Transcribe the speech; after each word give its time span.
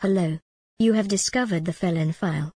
Hello. 0.00 0.38
You 0.78 0.92
have 0.92 1.08
discovered 1.08 1.64
the 1.64 1.72
Felon 1.72 2.12
File. 2.12 2.52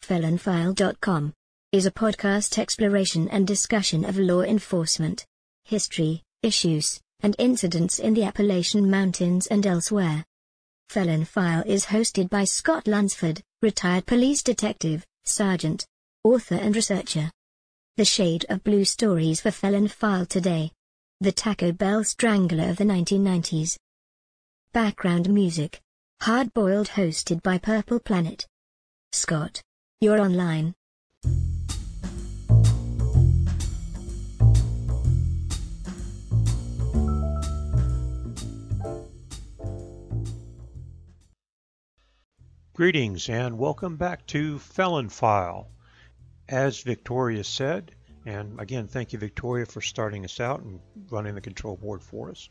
FelonFile.com 0.00 1.32
is 1.72 1.86
a 1.86 1.90
podcast 1.90 2.56
exploration 2.56 3.28
and 3.30 3.44
discussion 3.44 4.04
of 4.04 4.16
law 4.16 4.42
enforcement, 4.42 5.26
history, 5.64 6.22
issues, 6.44 7.00
and 7.18 7.34
incidents 7.40 7.98
in 7.98 8.14
the 8.14 8.22
Appalachian 8.22 8.88
Mountains 8.88 9.48
and 9.48 9.66
elsewhere. 9.66 10.24
Felon 10.88 11.24
File 11.24 11.64
is 11.66 11.86
hosted 11.86 12.30
by 12.30 12.44
Scott 12.44 12.86
Lunsford, 12.86 13.42
retired 13.60 14.06
police 14.06 14.44
detective, 14.44 15.04
sergeant, 15.24 15.84
author 16.22 16.54
and 16.54 16.76
researcher. 16.76 17.28
The 17.96 18.04
Shade 18.04 18.46
of 18.48 18.62
Blue 18.62 18.84
Stories 18.84 19.40
for 19.40 19.50
Felon 19.50 19.88
File 19.88 20.26
today. 20.26 20.70
The 21.20 21.32
Taco 21.32 21.72
Bell 21.72 22.04
Strangler 22.04 22.70
of 22.70 22.76
the 22.76 22.84
1990s. 22.84 23.76
Background 24.72 25.28
music. 25.28 25.80
Hard 26.22 26.52
Boiled 26.52 26.88
hosted 26.88 27.40
by 27.42 27.56
Purple 27.56 28.00
Planet. 28.00 28.46
Scott. 29.12 29.62
You're 30.00 30.18
online. 30.18 30.74
Greetings 42.74 43.28
and 43.28 43.56
welcome 43.56 43.96
back 43.96 44.26
to 44.26 44.58
Felon 44.58 45.08
File. 45.08 45.68
As 46.48 46.82
Victoria 46.82 47.44
said, 47.44 47.94
and 48.24 48.60
again, 48.60 48.88
thank 48.88 49.12
you, 49.12 49.18
Victoria, 49.20 49.64
for 49.64 49.80
starting 49.80 50.24
us 50.24 50.40
out 50.40 50.60
and 50.60 50.80
running 51.08 51.36
the 51.36 51.40
control 51.40 51.76
board 51.76 52.02
for 52.02 52.30
us. 52.30 52.48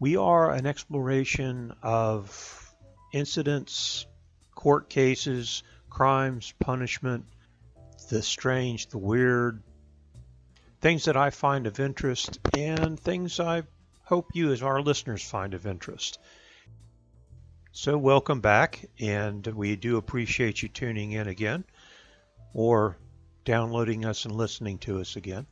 We 0.00 0.16
are 0.16 0.50
an 0.50 0.64
exploration 0.64 1.74
of 1.82 2.74
incidents, 3.12 4.06
court 4.54 4.88
cases, 4.88 5.62
crimes, 5.90 6.54
punishment, 6.58 7.26
the 8.08 8.22
strange, 8.22 8.88
the 8.88 8.96
weird, 8.96 9.62
things 10.80 11.04
that 11.04 11.18
I 11.18 11.28
find 11.28 11.66
of 11.66 11.78
interest, 11.78 12.38
and 12.56 12.98
things 12.98 13.38
I 13.38 13.64
hope 14.04 14.30
you, 14.32 14.52
as 14.52 14.62
our 14.62 14.80
listeners, 14.80 15.22
find 15.22 15.52
of 15.52 15.66
interest. 15.66 16.18
So, 17.72 17.98
welcome 17.98 18.40
back, 18.40 18.82
and 18.98 19.46
we 19.46 19.76
do 19.76 19.98
appreciate 19.98 20.62
you 20.62 20.70
tuning 20.70 21.12
in 21.12 21.28
again 21.28 21.64
or 22.54 22.96
downloading 23.44 24.06
us 24.06 24.24
and 24.24 24.34
listening 24.34 24.78
to 24.78 24.98
us 24.98 25.16
again. 25.16 25.46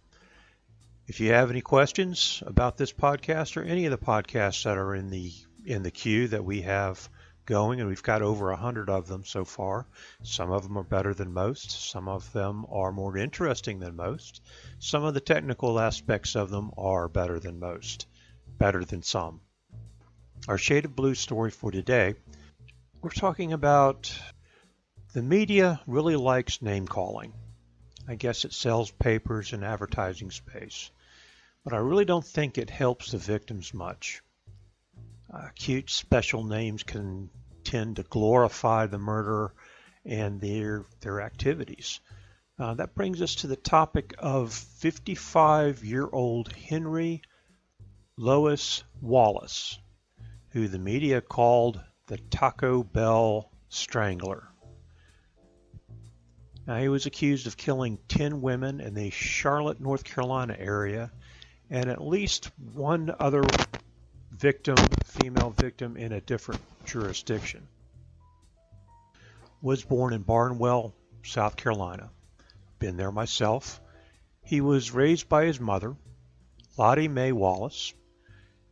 If 1.09 1.21
you 1.21 1.33
have 1.33 1.51
any 1.51 1.63
questions 1.63 2.43
about 2.47 2.77
this 2.77 2.93
podcast 2.93 3.57
or 3.57 3.63
any 3.63 3.87
of 3.87 3.91
the 3.91 3.97
podcasts 3.97 4.65
that 4.65 4.77
are 4.77 4.95
in 4.95 5.09
the 5.09 5.33
in 5.65 5.83
the 5.83 5.91
queue 5.91 6.29
that 6.29 6.45
we 6.45 6.61
have 6.61 7.09
going, 7.47 7.81
and 7.81 7.89
we've 7.89 8.03
got 8.03 8.21
over 8.21 8.51
a 8.51 8.57
hundred 8.57 8.91
of 8.91 9.09
them 9.09 9.25
so 9.25 9.47
far. 9.47 9.87
Some 10.23 10.51
of 10.51 10.65
them 10.65 10.77
are 10.77 10.85
better 10.85 11.15
than 11.15 11.33
most. 11.33 11.71
Some 11.71 12.09
of 12.09 12.31
them 12.35 12.67
are 12.69 12.93
more 12.93 13.17
interesting 13.17 13.79
than 13.79 13.97
most. 13.97 14.43
Some 14.81 15.03
of 15.03 15.15
the 15.15 15.21
technical 15.23 15.81
aspects 15.81 16.37
of 16.37 16.51
them 16.51 16.73
are 16.77 17.09
better 17.09 17.41
than 17.41 17.59
most, 17.59 18.07
better 18.59 18.85
than 18.85 19.03
some. 19.03 19.41
Our 20.47 20.59
shade 20.59 20.85
of 20.85 20.95
blue 20.95 21.15
story 21.15 21.51
for 21.51 21.71
today, 21.71 22.17
we're 23.01 23.09
talking 23.09 23.55
about 23.55 24.15
the 25.15 25.23
media 25.23 25.81
really 25.87 26.17
likes 26.17 26.61
name 26.61 26.87
calling. 26.87 27.33
I 28.07 28.15
guess 28.17 28.45
it 28.45 28.53
sells 28.53 28.91
papers 28.91 29.55
and 29.55 29.65
advertising 29.65 30.31
space 30.31 30.91
but 31.65 31.73
I 31.73 31.79
really 31.79 32.05
don't 32.05 32.25
think 32.25 32.57
it 32.57 32.71
helps 32.71 33.11
the 33.11 33.19
victims 33.19 33.75
much. 33.75 34.23
Uh, 35.33 35.49
cute 35.55 35.91
special 35.91 36.45
names 36.45 36.83
can 36.83 37.31
tend 37.65 37.97
to 37.97 38.03
glorify 38.03 38.87
the 38.87 38.99
murderer 38.99 39.53
and 40.05 40.41
their 40.41 40.87
their 41.01 41.21
activities. 41.21 42.01
Uh, 42.59 42.75
that 42.75 42.95
brings 42.95 43.23
us 43.23 43.37
to 43.37 43.47
the 43.47 43.57
topic 43.57 44.15
of 44.19 44.51
55-year-old 44.51 46.53
Henry 46.53 47.23
Louis 48.17 48.83
Wallace, 49.01 49.79
who 50.49 50.67
the 50.67 50.79
media 50.79 51.21
called 51.21 51.81
the 52.07 52.19
Taco 52.19 52.83
Bell 52.83 53.53
Strangler. 53.69 54.49
Now, 56.67 56.79
he 56.79 56.89
was 56.89 57.07
accused 57.07 57.47
of 57.47 57.57
killing 57.57 57.99
10 58.09 58.41
women 58.41 58.81
in 58.81 58.95
the 58.95 59.11
Charlotte, 59.11 59.81
North 59.81 60.05
Carolina 60.05 60.57
area 60.59 61.13
and 61.71 61.91
at 61.91 62.03
least 62.03 62.51
one 62.73 63.15
other 63.19 63.43
victim, 64.31 64.77
female 65.05 65.51
victim, 65.51 65.97
in 65.97 66.13
a 66.13 66.21
different 66.21 66.61
jurisdiction. 66.85 67.69
Was 69.61 69.85
born 69.85 70.13
in 70.15 70.23
Barnwell, 70.23 70.95
South 71.25 71.57
Carolina. 71.57 72.11
Been 72.79 72.97
there 72.97 73.13
myself. 73.13 73.81
He 74.45 74.61
was 74.61 74.93
raised 74.93 75.29
by 75.29 75.45
his 75.45 75.61
mother, 75.61 75.97
Lottie 76.77 77.09
Mae 77.09 77.33
Wallace, 77.33 77.93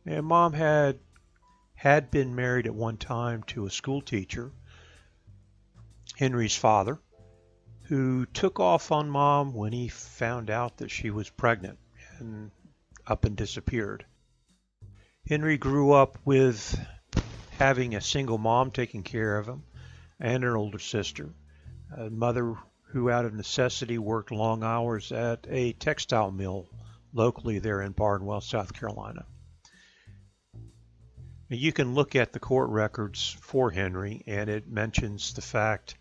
and 0.05 0.25
mom 0.25 0.53
had 0.53 0.99
had 1.75 2.09
been 2.09 2.35
married 2.35 2.65
at 2.65 2.73
one 2.73 2.97
time 2.97 3.43
to 3.43 3.67
a 3.67 3.69
school 3.69 4.01
teacher, 4.01 4.51
Henry's 6.15 6.55
father, 6.55 6.99
who 7.83 8.25
took 8.25 8.59
off 8.59 8.91
on 8.91 9.07
mom 9.09 9.53
when 9.53 9.71
he 9.71 9.87
found 9.87 10.49
out 10.49 10.77
that 10.77 10.89
she 10.89 11.11
was 11.11 11.29
pregnant 11.29 11.77
and 12.19 12.49
up 13.07 13.23
and 13.25 13.35
disappeared. 13.35 14.05
Henry 15.27 15.57
grew 15.57 15.91
up 15.91 16.17
with 16.25 16.79
having 17.51 17.95
a 17.95 18.01
single 18.01 18.37
mom 18.37 18.71
taking 18.71 19.03
care 19.03 19.37
of 19.37 19.47
him 19.47 19.63
and 20.19 20.43
an 20.43 20.55
older 20.55 20.79
sister, 20.79 21.29
a 21.95 22.09
mother 22.09 22.55
who 22.91 23.09
out 23.09 23.25
of 23.25 23.33
necessity 23.33 23.97
worked 23.97 24.31
long 24.31 24.63
hours 24.63 25.11
at 25.11 25.45
a 25.49 25.73
textile 25.73 26.31
mill 26.31 26.67
locally 27.13 27.59
there 27.59 27.81
in 27.81 27.91
Barnwell, 27.91 28.41
South 28.41 28.73
Carolina. 28.73 29.25
You 31.49 31.71
can 31.71 31.93
look 31.93 32.15
at 32.15 32.33
the 32.33 32.39
court 32.39 32.69
records 32.69 33.29
for 33.41 33.71
Henry, 33.71 34.23
and 34.27 34.49
it 34.49 34.67
mentions 34.67 35.33
the 35.33 35.41
fact 35.41 35.95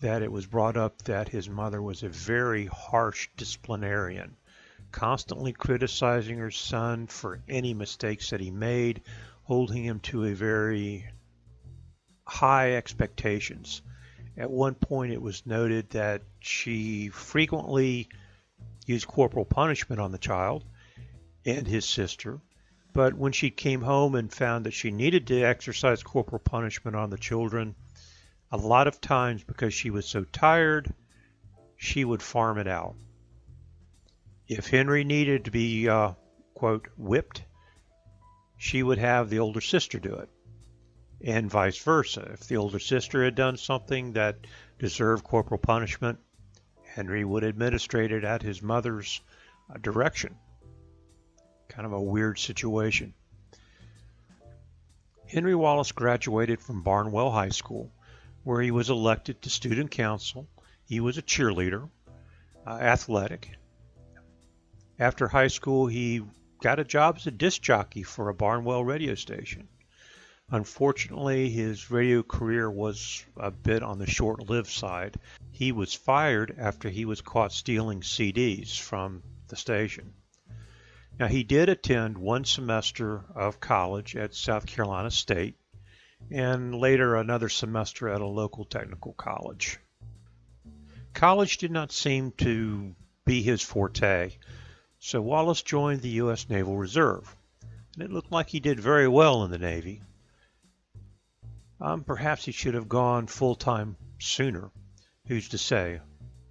that 0.00 0.22
it 0.22 0.30
was 0.30 0.46
brought 0.46 0.76
up 0.76 1.02
that 1.02 1.28
his 1.28 1.48
mother 1.48 1.82
was 1.82 2.02
a 2.02 2.08
very 2.08 2.66
harsh 2.66 3.28
disciplinarian 3.36 4.36
constantly 4.92 5.52
criticizing 5.52 6.38
her 6.38 6.50
son 6.50 7.06
for 7.06 7.40
any 7.48 7.74
mistakes 7.74 8.30
that 8.30 8.40
he 8.40 8.50
made, 8.50 9.02
holding 9.42 9.84
him 9.84 10.00
to 10.00 10.24
a 10.24 10.34
very 10.34 11.06
high 12.26 12.74
expectations. 12.74 13.82
At 14.36 14.50
one 14.50 14.74
point, 14.74 15.12
it 15.12 15.20
was 15.20 15.46
noted 15.46 15.90
that 15.90 16.22
she 16.40 17.08
frequently 17.08 18.08
used 18.86 19.06
corporal 19.06 19.44
punishment 19.44 20.00
on 20.00 20.12
the 20.12 20.18
child 20.18 20.64
and 21.44 21.66
his 21.66 21.84
sister. 21.84 22.40
But 22.92 23.14
when 23.14 23.32
she 23.32 23.50
came 23.50 23.82
home 23.82 24.14
and 24.14 24.32
found 24.32 24.66
that 24.66 24.72
she 24.72 24.90
needed 24.90 25.26
to 25.28 25.42
exercise 25.42 26.02
corporal 26.02 26.40
punishment 26.40 26.96
on 26.96 27.10
the 27.10 27.18
children, 27.18 27.74
a 28.50 28.56
lot 28.56 28.86
of 28.86 29.00
times 29.00 29.44
because 29.44 29.74
she 29.74 29.90
was 29.90 30.06
so 30.06 30.24
tired, 30.24 30.92
she 31.76 32.04
would 32.04 32.22
farm 32.22 32.58
it 32.58 32.66
out. 32.66 32.96
If 34.48 34.68
Henry 34.68 35.04
needed 35.04 35.44
to 35.44 35.50
be, 35.50 35.90
uh, 35.90 36.14
quote, 36.54 36.88
whipped, 36.96 37.44
she 38.56 38.82
would 38.82 38.96
have 38.96 39.28
the 39.28 39.40
older 39.40 39.60
sister 39.60 39.98
do 39.98 40.14
it, 40.14 40.30
and 41.20 41.50
vice 41.50 41.76
versa. 41.76 42.30
If 42.32 42.48
the 42.48 42.56
older 42.56 42.78
sister 42.78 43.24
had 43.24 43.34
done 43.34 43.58
something 43.58 44.14
that 44.14 44.46
deserved 44.78 45.22
corporal 45.22 45.60
punishment, 45.60 46.18
Henry 46.82 47.26
would 47.26 47.44
administrate 47.44 48.10
it 48.10 48.24
at 48.24 48.40
his 48.40 48.62
mother's 48.62 49.20
uh, 49.70 49.76
direction. 49.78 50.34
Kind 51.68 51.84
of 51.84 51.92
a 51.92 52.00
weird 52.00 52.38
situation. 52.38 53.12
Henry 55.26 55.54
Wallace 55.54 55.92
graduated 55.92 56.62
from 56.62 56.82
Barnwell 56.82 57.30
High 57.30 57.50
School, 57.50 57.92
where 58.44 58.62
he 58.62 58.70
was 58.70 58.88
elected 58.88 59.42
to 59.42 59.50
student 59.50 59.90
council. 59.90 60.48
He 60.86 61.00
was 61.00 61.18
a 61.18 61.22
cheerleader, 61.22 61.90
uh, 62.66 62.70
athletic, 62.70 63.50
after 64.98 65.28
high 65.28 65.48
school, 65.48 65.86
he 65.86 66.22
got 66.60 66.80
a 66.80 66.84
job 66.84 67.16
as 67.16 67.26
a 67.26 67.30
disc 67.30 67.62
jockey 67.62 68.02
for 68.02 68.28
a 68.28 68.34
Barnwell 68.34 68.84
radio 68.84 69.14
station. 69.14 69.68
Unfortunately, 70.50 71.50
his 71.50 71.90
radio 71.90 72.22
career 72.22 72.70
was 72.70 73.24
a 73.36 73.50
bit 73.50 73.82
on 73.82 73.98
the 73.98 74.06
short 74.06 74.48
lived 74.48 74.70
side. 74.70 75.16
He 75.52 75.72
was 75.72 75.92
fired 75.94 76.54
after 76.58 76.88
he 76.88 77.04
was 77.04 77.20
caught 77.20 77.52
stealing 77.52 78.00
CDs 78.00 78.78
from 78.78 79.22
the 79.48 79.56
station. 79.56 80.14
Now, 81.18 81.26
he 81.26 81.42
did 81.42 81.68
attend 81.68 82.16
one 82.16 82.44
semester 82.44 83.24
of 83.34 83.60
college 83.60 84.16
at 84.16 84.34
South 84.34 84.66
Carolina 84.66 85.10
State 85.10 85.56
and 86.30 86.74
later 86.74 87.16
another 87.16 87.48
semester 87.48 88.08
at 88.08 88.20
a 88.20 88.26
local 88.26 88.64
technical 88.64 89.12
college. 89.12 89.78
College 91.12 91.58
did 91.58 91.70
not 91.70 91.92
seem 91.92 92.32
to 92.32 92.94
be 93.24 93.42
his 93.42 93.62
forte. 93.62 94.32
So 95.00 95.22
Wallace 95.22 95.62
joined 95.62 96.02
the 96.02 96.18
U.S. 96.22 96.48
Naval 96.48 96.76
Reserve, 96.76 97.36
and 97.94 98.02
it 98.02 98.10
looked 98.10 98.32
like 98.32 98.48
he 98.48 98.58
did 98.58 98.80
very 98.80 99.06
well 99.06 99.44
in 99.44 99.50
the 99.50 99.58
Navy. 99.58 100.02
Um, 101.80 102.02
perhaps 102.02 102.44
he 102.44 102.52
should 102.52 102.74
have 102.74 102.88
gone 102.88 103.28
full 103.28 103.54
time 103.54 103.96
sooner. 104.18 104.70
Who's 105.28 105.50
to 105.50 105.58
say? 105.58 106.00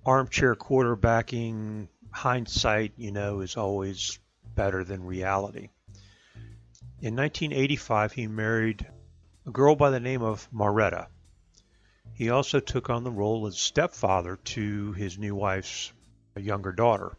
Armchair 0.06 0.56
quarterbacking, 0.56 1.90
hindsight, 2.12 2.94
you 2.96 3.12
know, 3.12 3.42
is 3.42 3.58
always 3.58 4.18
better 4.56 4.86
than 4.86 5.04
reality. 5.04 5.70
In 7.02 7.16
1985, 7.16 8.14
he 8.14 8.28
married 8.28 8.88
a 9.46 9.52
girl 9.52 9.76
by 9.76 9.90
the 9.90 10.00
name 10.00 10.24
of 10.24 10.48
Maretta. 10.52 11.10
He 12.14 12.30
also 12.30 12.62
took 12.62 12.90
on 12.90 13.04
the 13.04 13.12
role 13.12 13.46
as 13.46 13.58
stepfather 13.58 14.38
to 14.38 14.94
his 14.94 15.18
new 15.18 15.36
wife's 15.36 15.92
younger 16.38 16.72
daughter. 16.72 17.18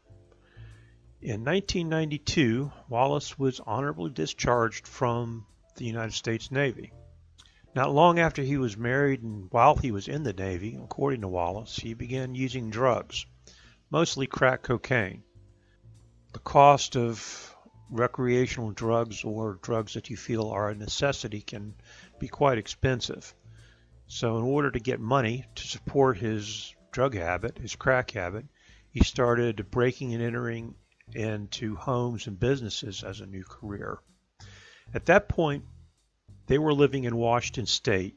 In 1.21 1.45
1992, 1.45 2.71
Wallace 2.89 3.37
was 3.37 3.59
honorably 3.59 4.11
discharged 4.11 4.87
from 4.87 5.47
the 5.75 5.85
United 5.85 6.13
States 6.13 6.53
Navy. 6.53 6.93
Not 7.75 7.93
long 7.93 8.21
after 8.21 8.41
he 8.41 8.57
was 8.57 8.77
married 8.77 9.25
and 9.25 9.51
while 9.51 9.75
he 9.75 9.91
was 9.91 10.07
in 10.07 10.23
the 10.23 10.33
Navy, 10.33 10.77
according 10.81 11.23
to 11.23 11.29
Wallace, 11.29 11.75
he 11.75 11.95
began 11.95 12.37
using 12.37 12.71
drugs, 12.71 13.27
mostly 13.91 14.29
crack 14.29 14.63
cocaine. 14.63 15.25
The 16.35 16.39
cost 16.39 16.97
of 16.97 17.53
recreational 17.91 18.71
drugs 18.71 19.25
or 19.25 19.59
drugs 19.61 19.95
that 19.95 20.11
you 20.11 20.17
feel 20.17 20.49
are 20.51 20.71
a 20.71 20.77
necessity 20.77 21.41
can 21.41 21.75
be 22.21 22.29
quite 22.29 22.59
expensive. 22.59 23.35
So 24.07 24.39
in 24.39 24.45
order 24.45 24.71
to 24.71 24.79
get 24.79 25.01
money 25.01 25.47
to 25.57 25.67
support 25.67 26.19
his 26.19 26.73
drug 26.93 27.15
habit, 27.15 27.59
his 27.59 27.75
crack 27.75 28.13
habit, 28.13 28.47
he 28.93 29.03
started 29.03 29.69
breaking 29.69 30.15
and 30.15 30.23
entering 30.23 30.77
into 31.15 31.77
homes 31.77 32.27
and 32.27 32.39
businesses 32.39 33.03
as 33.03 33.21
a 33.21 33.27
new 33.27 33.45
career. 33.45 33.99
At 34.93 35.07
that 35.07 35.29
point, 35.29 35.65
they 36.47 36.59
were 36.59 36.73
living 36.73 37.05
in 37.05 37.17
Washington 37.17 37.67
State, 37.67 38.17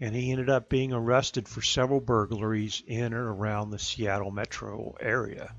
and 0.00 0.14
he 0.14 0.30
ended 0.30 0.50
up 0.50 0.68
being 0.68 0.92
arrested 0.92 1.48
for 1.48 1.62
several 1.62 2.00
burglaries 2.00 2.82
in 2.86 3.04
and 3.04 3.14
around 3.14 3.70
the 3.70 3.78
Seattle 3.78 4.30
metro 4.30 4.96
area. 5.00 5.54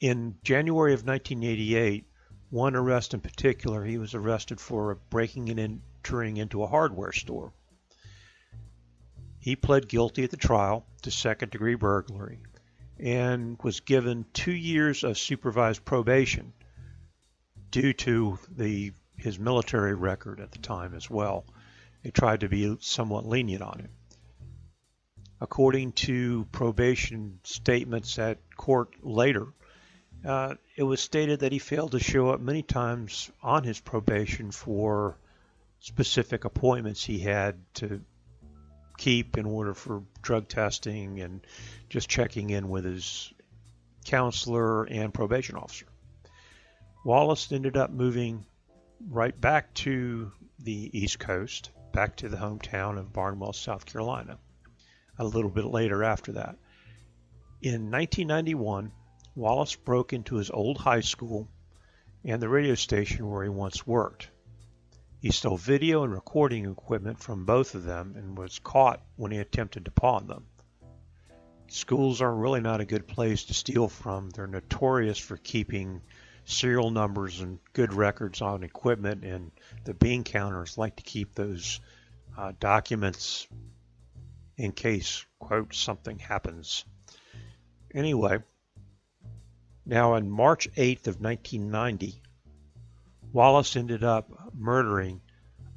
In 0.00 0.36
January 0.42 0.92
of 0.92 1.06
1988, 1.06 2.06
one 2.50 2.76
arrest 2.76 3.14
in 3.14 3.20
particular, 3.20 3.84
he 3.84 3.98
was 3.98 4.14
arrested 4.14 4.60
for 4.60 4.94
breaking 5.10 5.48
and 5.48 5.58
entering 5.58 6.36
into 6.36 6.62
a 6.62 6.68
hardware 6.68 7.12
store. 7.12 7.52
He 9.38 9.56
pled 9.56 9.88
guilty 9.88 10.24
at 10.24 10.30
the 10.30 10.36
trial 10.36 10.86
to 11.02 11.10
second 11.10 11.50
degree 11.50 11.74
burglary 11.76 12.40
and 12.98 13.58
was 13.62 13.80
given 13.80 14.24
two 14.32 14.52
years 14.52 15.04
of 15.04 15.18
supervised 15.18 15.84
probation 15.84 16.52
due 17.70 17.92
to 17.92 18.38
the 18.56 18.92
his 19.16 19.38
military 19.38 19.94
record 19.94 20.40
at 20.40 20.52
the 20.52 20.58
time 20.58 20.94
as 20.94 21.08
well. 21.08 21.44
They 22.02 22.10
tried 22.10 22.40
to 22.40 22.48
be 22.48 22.76
somewhat 22.80 23.26
lenient 23.26 23.62
on 23.62 23.78
him. 23.80 23.90
According 25.40 25.92
to 25.92 26.46
probation 26.52 27.40
statements 27.42 28.18
at 28.18 28.38
court 28.56 28.94
later, 29.02 29.48
uh, 30.24 30.54
it 30.76 30.82
was 30.82 31.00
stated 31.00 31.40
that 31.40 31.52
he 31.52 31.58
failed 31.58 31.92
to 31.92 31.98
show 31.98 32.30
up 32.30 32.40
many 32.40 32.62
times 32.62 33.30
on 33.42 33.64
his 33.64 33.80
probation 33.80 34.50
for 34.50 35.16
specific 35.80 36.44
appointments 36.44 37.04
he 37.04 37.18
had 37.18 37.56
to 37.74 38.02
keep 38.96 39.36
in 39.36 39.46
order 39.46 39.74
for 39.74 40.02
drug 40.22 40.48
testing 40.48 41.20
and 41.20 41.46
just 41.88 42.08
checking 42.08 42.50
in 42.50 42.68
with 42.68 42.84
his 42.84 43.32
counselor 44.04 44.84
and 44.84 45.12
probation 45.12 45.56
officer. 45.56 45.86
Wallace 47.04 47.52
ended 47.52 47.76
up 47.76 47.90
moving 47.90 48.44
right 49.08 49.38
back 49.38 49.72
to 49.74 50.32
the 50.58 50.90
East 50.98 51.18
Coast, 51.18 51.70
back 51.92 52.16
to 52.16 52.28
the 52.28 52.36
hometown 52.36 52.98
of 52.98 53.12
Barnwell, 53.12 53.52
South 53.52 53.86
Carolina, 53.86 54.38
a 55.18 55.24
little 55.24 55.50
bit 55.50 55.66
later 55.66 56.02
after 56.02 56.32
that. 56.32 56.56
In 57.62 57.90
1991, 57.90 58.92
Wallace 59.34 59.76
broke 59.76 60.12
into 60.12 60.36
his 60.36 60.50
old 60.50 60.78
high 60.78 61.00
school 61.00 61.48
and 62.24 62.40
the 62.42 62.48
radio 62.48 62.74
station 62.74 63.28
where 63.28 63.44
he 63.44 63.48
once 63.48 63.86
worked. 63.86 64.30
He 65.26 65.32
stole 65.32 65.56
video 65.56 66.04
and 66.04 66.12
recording 66.12 66.70
equipment 66.70 67.18
from 67.18 67.46
both 67.46 67.74
of 67.74 67.82
them 67.82 68.14
and 68.16 68.38
was 68.38 68.60
caught 68.60 69.02
when 69.16 69.32
he 69.32 69.38
attempted 69.38 69.86
to 69.86 69.90
pawn 69.90 70.28
them. 70.28 70.46
Schools 71.66 72.20
are 72.20 72.32
really 72.32 72.60
not 72.60 72.80
a 72.80 72.84
good 72.84 73.08
place 73.08 73.46
to 73.46 73.52
steal 73.52 73.88
from. 73.88 74.30
They're 74.30 74.46
notorious 74.46 75.18
for 75.18 75.36
keeping 75.36 76.00
serial 76.44 76.92
numbers 76.92 77.40
and 77.40 77.58
good 77.72 77.92
records 77.92 78.40
on 78.40 78.62
equipment, 78.62 79.24
and 79.24 79.50
the 79.82 79.94
bean 79.94 80.22
counters 80.22 80.78
like 80.78 80.94
to 80.94 81.02
keep 81.02 81.34
those 81.34 81.80
uh, 82.38 82.52
documents 82.60 83.48
in 84.56 84.70
case, 84.70 85.26
quote, 85.40 85.74
something 85.74 86.20
happens. 86.20 86.84
Anyway, 87.92 88.44
now 89.84 90.12
on 90.12 90.30
March 90.30 90.72
8th 90.76 91.08
of 91.08 91.20
1990, 91.20 92.22
Wallace 93.32 93.76
ended 93.76 94.02
up 94.02 94.54
murdering 94.54 95.20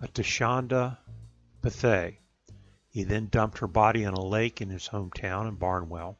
a 0.01 0.07
Tashonda 0.07 0.97
Bethea. 1.61 2.13
He 2.89 3.03
then 3.03 3.27
dumped 3.27 3.57
her 3.57 3.67
body 3.67 4.03
in 4.03 4.13
a 4.13 4.23
lake 4.23 4.61
in 4.61 4.69
his 4.69 4.87
hometown 4.87 5.47
in 5.47 5.55
Barnwell. 5.55 6.19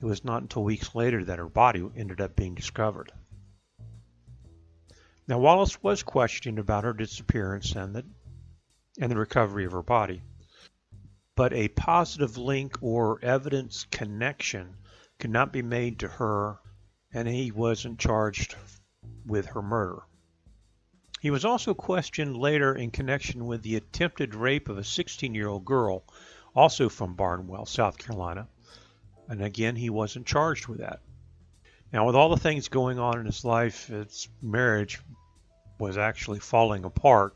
It 0.00 0.04
was 0.04 0.24
not 0.24 0.42
until 0.42 0.64
weeks 0.64 0.94
later 0.94 1.24
that 1.24 1.38
her 1.38 1.48
body 1.48 1.84
ended 1.96 2.20
up 2.20 2.36
being 2.36 2.54
discovered. 2.54 3.12
Now 5.26 5.38
Wallace 5.38 5.82
was 5.82 6.02
questioned 6.02 6.58
about 6.58 6.84
her 6.84 6.92
disappearance 6.92 7.74
and 7.74 7.94
the 7.94 8.04
and 9.00 9.10
the 9.10 9.18
recovery 9.18 9.64
of 9.64 9.72
her 9.72 9.82
body. 9.82 10.22
But 11.34 11.52
a 11.52 11.68
positive 11.68 12.36
link 12.36 12.78
or 12.80 13.22
evidence 13.22 13.84
connection 13.90 14.76
could 15.18 15.30
not 15.30 15.52
be 15.52 15.62
made 15.62 16.00
to 16.00 16.08
her 16.08 16.58
and 17.12 17.28
he 17.28 17.50
wasn't 17.50 17.98
charged 17.98 18.54
with 19.26 19.46
her 19.46 19.62
murder. 19.62 20.02
He 21.20 21.32
was 21.32 21.44
also 21.44 21.74
questioned 21.74 22.36
later 22.36 22.72
in 22.72 22.92
connection 22.92 23.46
with 23.46 23.62
the 23.62 23.74
attempted 23.74 24.36
rape 24.36 24.68
of 24.68 24.78
a 24.78 24.84
16 24.84 25.34
year 25.34 25.48
old 25.48 25.64
girl, 25.64 26.04
also 26.54 26.88
from 26.88 27.16
Barnwell, 27.16 27.66
South 27.66 27.98
Carolina. 27.98 28.46
And 29.28 29.42
again, 29.42 29.74
he 29.74 29.90
wasn't 29.90 30.28
charged 30.28 30.68
with 30.68 30.78
that. 30.78 31.00
Now, 31.92 32.06
with 32.06 32.14
all 32.14 32.28
the 32.28 32.36
things 32.36 32.68
going 32.68 33.00
on 33.00 33.18
in 33.18 33.26
his 33.26 33.44
life, 33.44 33.88
his 33.88 34.28
marriage 34.40 35.00
was 35.80 35.98
actually 35.98 36.38
falling 36.38 36.84
apart. 36.84 37.34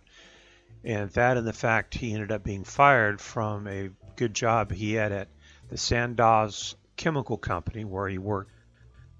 And 0.85 1.11
that 1.11 1.37
and 1.37 1.47
the 1.47 1.53
fact 1.53 1.95
he 1.95 2.15
ended 2.15 2.31
up 2.31 2.45
being 2.45 2.63
fired 2.63 3.21
from 3.21 3.67
a 3.67 3.91
good 4.15 4.33
job 4.33 4.71
he 4.71 4.93
had 4.93 5.11
at 5.11 5.29
the 5.71 5.77
Sandoz 5.77 6.77
Chemical 6.97 7.37
Company 7.37 7.85
where 7.85 8.09
he 8.09 8.19
worked. 8.19 8.53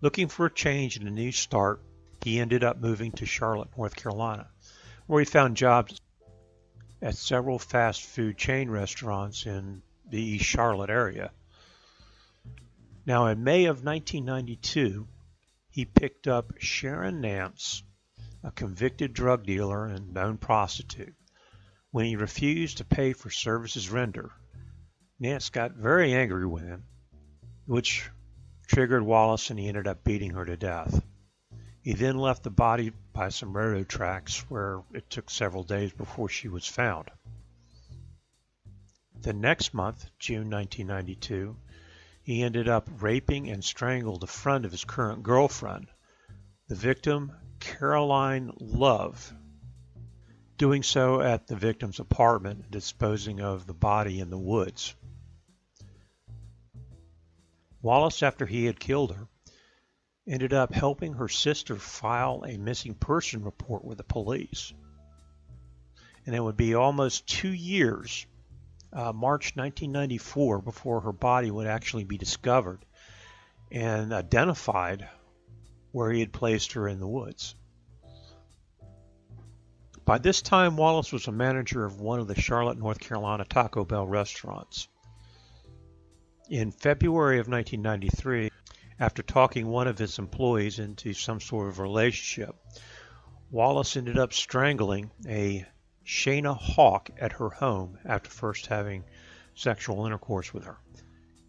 Looking 0.01 0.29
for 0.29 0.47
a 0.47 0.55
change 0.55 0.97
and 0.97 1.09
a 1.09 1.11
new 1.11 1.33
start, 1.33 1.83
he 2.23 2.39
ended 2.39 2.63
up 2.63 2.79
moving 2.79 3.11
to 3.13 3.27
Charlotte, 3.27 3.77
North 3.77 3.97
Carolina 3.97 4.49
where 5.07 5.21
he 5.21 5.25
found 5.25 5.57
jobs 5.57 6.01
at 7.01 7.17
several 7.17 7.59
fast 7.59 8.03
food 8.03 8.37
chain 8.37 8.71
restaurants 8.71 9.47
in 9.47 9.83
the 10.09 10.23
East 10.23 10.45
Charlotte 10.45 10.91
area. 10.91 11.33
Now, 13.05 13.27
in 13.27 13.43
May 13.43 13.65
of 13.65 13.85
1992, 13.85 15.09
he 15.71 15.85
picked 15.85 16.29
up 16.29 16.53
Sharon 16.59 17.21
Nance, 17.21 17.83
a 18.45 18.53
convicted 18.53 19.13
drug 19.13 19.45
dealer 19.45 19.87
and 19.87 20.13
known 20.13 20.39
prostitute. 20.39 21.15
When 21.91 22.05
he 22.05 22.17
refused 22.17 22.79
to 22.79 22.85
pay 22.85 23.13
for 23.13 23.31
services 23.31 23.91
rendered, 23.91 24.31
Nance 25.19 25.51
got 25.51 25.73
very 25.73 26.15
angry 26.15 26.47
with 26.47 26.65
him, 26.65 26.85
which 27.67 28.09
triggered 28.67 29.03
Wallace 29.03 29.51
and 29.51 29.59
he 29.59 29.69
ended 29.69 29.87
up 29.87 30.05
beating 30.05 30.31
her 30.31 30.45
to 30.45 30.57
death. 30.57 31.05
He 31.83 31.93
then 31.93 32.17
left 32.17 32.45
the 32.45 32.51
body 32.51 32.93
by 33.13 33.29
some 33.29 33.57
railroad 33.57 33.89
tracks 33.89 34.39
where 34.51 34.83
it 34.93 35.09
took 35.11 35.31
several 35.31 35.65
days 35.65 35.93
before 35.93 36.29
she 36.29 36.49
was 36.49 36.67
found. 36.67 37.11
The 39.21 39.33
next 39.33 39.75
month, 39.75 40.11
June 40.19 40.51
1992, 40.51 41.57
he 42.23 42.43
ended 42.43 42.69
up 42.69 42.89
raping 43.01 43.51
and 43.51 43.63
strangled 43.63 44.25
a 44.25 44.29
friend 44.29 44.65
of 44.65 44.73
his 44.73 44.85
current 44.85 45.23
girlfriend, 45.23 45.89
the 46.69 46.75
victim, 46.75 47.33
Caroline 47.61 48.53
Love, 48.59 49.33
doing 50.57 50.83
so 50.83 51.21
at 51.21 51.47
the 51.47 51.57
victim's 51.57 52.01
apartment, 52.01 52.71
disposing 52.71 53.41
of 53.41 53.67
the 53.67 53.75
body 53.75 54.21
in 54.21 54.31
the 54.31 54.39
woods. 54.39 54.95
Wallace, 57.81 58.23
after 58.23 58.47
he 58.47 58.65
had 58.65 58.79
killed 58.79 59.15
her, 59.15 59.29
ended 60.27 60.53
up 60.53 60.73
helping 60.73 61.15
her 61.15 61.29
sister 61.29 61.77
file 61.77 62.45
a 62.47 62.57
missing 62.57 62.95
person 62.95 63.43
report 63.43 63.85
with 63.85 63.99
the 63.99 64.05
police. 64.05 64.73
And 66.25 66.35
it 66.35 66.41
would 66.41 66.57
be 66.57 66.75
almost 66.75 67.27
two 67.27 67.53
years, 67.53 68.27
uh, 68.93 69.13
March 69.13 69.57
1994, 69.57 70.61
before 70.63 71.01
her 71.01 71.13
body 71.13 71.51
would 71.51 71.67
actually 71.67 72.05
be 72.05 72.19
discovered 72.19 72.85
and 73.71 74.13
identified 74.13 75.09
where 75.91 76.13
he 76.13 76.21
had 76.21 76.33
placed 76.33 76.73
her 76.73 76.87
in 76.87 77.01
the 77.01 77.09
woods. 77.09 77.55
By 80.05 80.19
this 80.19 80.43
time, 80.43 80.77
Wallace 80.77 81.13
was 81.13 81.29
a 81.29 81.33
manager 81.33 81.85
of 81.85 82.01
one 82.01 82.19
of 82.19 82.27
the 82.27 82.41
Charlotte, 82.41 82.79
North 82.79 82.99
Carolina 82.99 83.45
Taco 83.45 83.85
Bell 83.85 84.07
restaurants. 84.07 84.89
In 86.51 86.73
February 86.73 87.39
of 87.39 87.49
1993, 87.49 88.51
after 88.99 89.23
talking 89.23 89.67
one 89.67 89.89
of 89.89 89.99
his 89.99 90.19
employees 90.19 90.79
into 90.79 91.13
some 91.15 91.41
sort 91.41 91.69
of 91.69 91.79
relationship, 91.79 92.57
Wallace 93.51 93.97
ended 93.97 94.19
up 94.19 94.33
strangling 94.33 95.11
a 95.27 95.67
Shawna 96.05 96.57
Hawk 96.57 97.11
at 97.19 97.33
her 97.33 97.51
home 97.51 97.99
after 98.05 98.31
first 98.31 98.67
having 98.67 99.05
sexual 99.55 100.07
intercourse 100.07 100.53
with 100.53 100.65
her. 100.65 100.79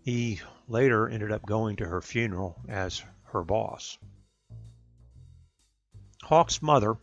He 0.02 0.42
later 0.68 1.08
ended 1.08 1.32
up 1.32 1.46
going 1.46 1.78
to 1.78 1.88
her 1.88 2.02
funeral 2.02 2.62
as 2.68 3.04
her 3.32 3.44
boss. 3.44 3.98
Hawk's 6.22 6.62
mother, 6.62 6.98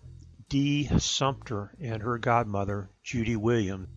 Dee 0.49 0.87
Sumter, 0.99 1.75
and 1.81 2.03
her 2.03 2.19
godmother, 2.19 2.91
Judy 3.03 3.37
Williams, 3.37 3.89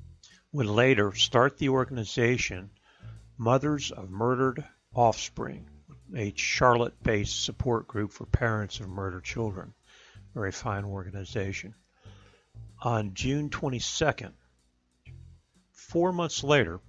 would 0.51 0.67
later 0.67 1.13
start 1.13 1.57
the 1.57 1.69
organization 1.69 2.69
Mothers 3.37 3.91
of 3.91 4.09
Murdered 4.09 4.63
Offspring, 4.93 5.67
a 6.15 6.33
Charlotte 6.35 7.01
based 7.03 7.43
support 7.43 7.87
group 7.87 8.11
for 8.11 8.25
parents 8.25 8.79
of 8.79 8.89
murdered 8.89 9.23
children. 9.23 9.73
Very 10.33 10.51
fine 10.51 10.85
organization. 10.85 11.75
On 12.81 13.13
June 13.13 13.49
22nd, 13.49 14.33
four 15.71 16.11
months 16.11 16.43
later, 16.43 16.79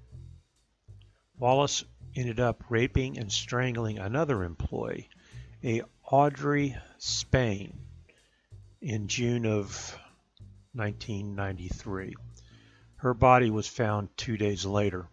Wallace 1.38 1.84
ended 2.16 2.40
up 2.40 2.64
raping 2.68 3.18
and 3.18 3.30
strangling 3.30 3.98
another 3.98 4.44
employee, 4.44 5.08
a 5.62 5.82
Audrey 6.04 6.76
Spain, 6.98 7.78
in 8.80 9.08
June 9.08 9.46
of 9.46 9.98
1993. 10.74 12.14
Her 12.96 13.14
body 13.14 13.50
was 13.50 13.66
found 13.66 14.16
two 14.16 14.36
days 14.36 14.64
later. 14.64 15.06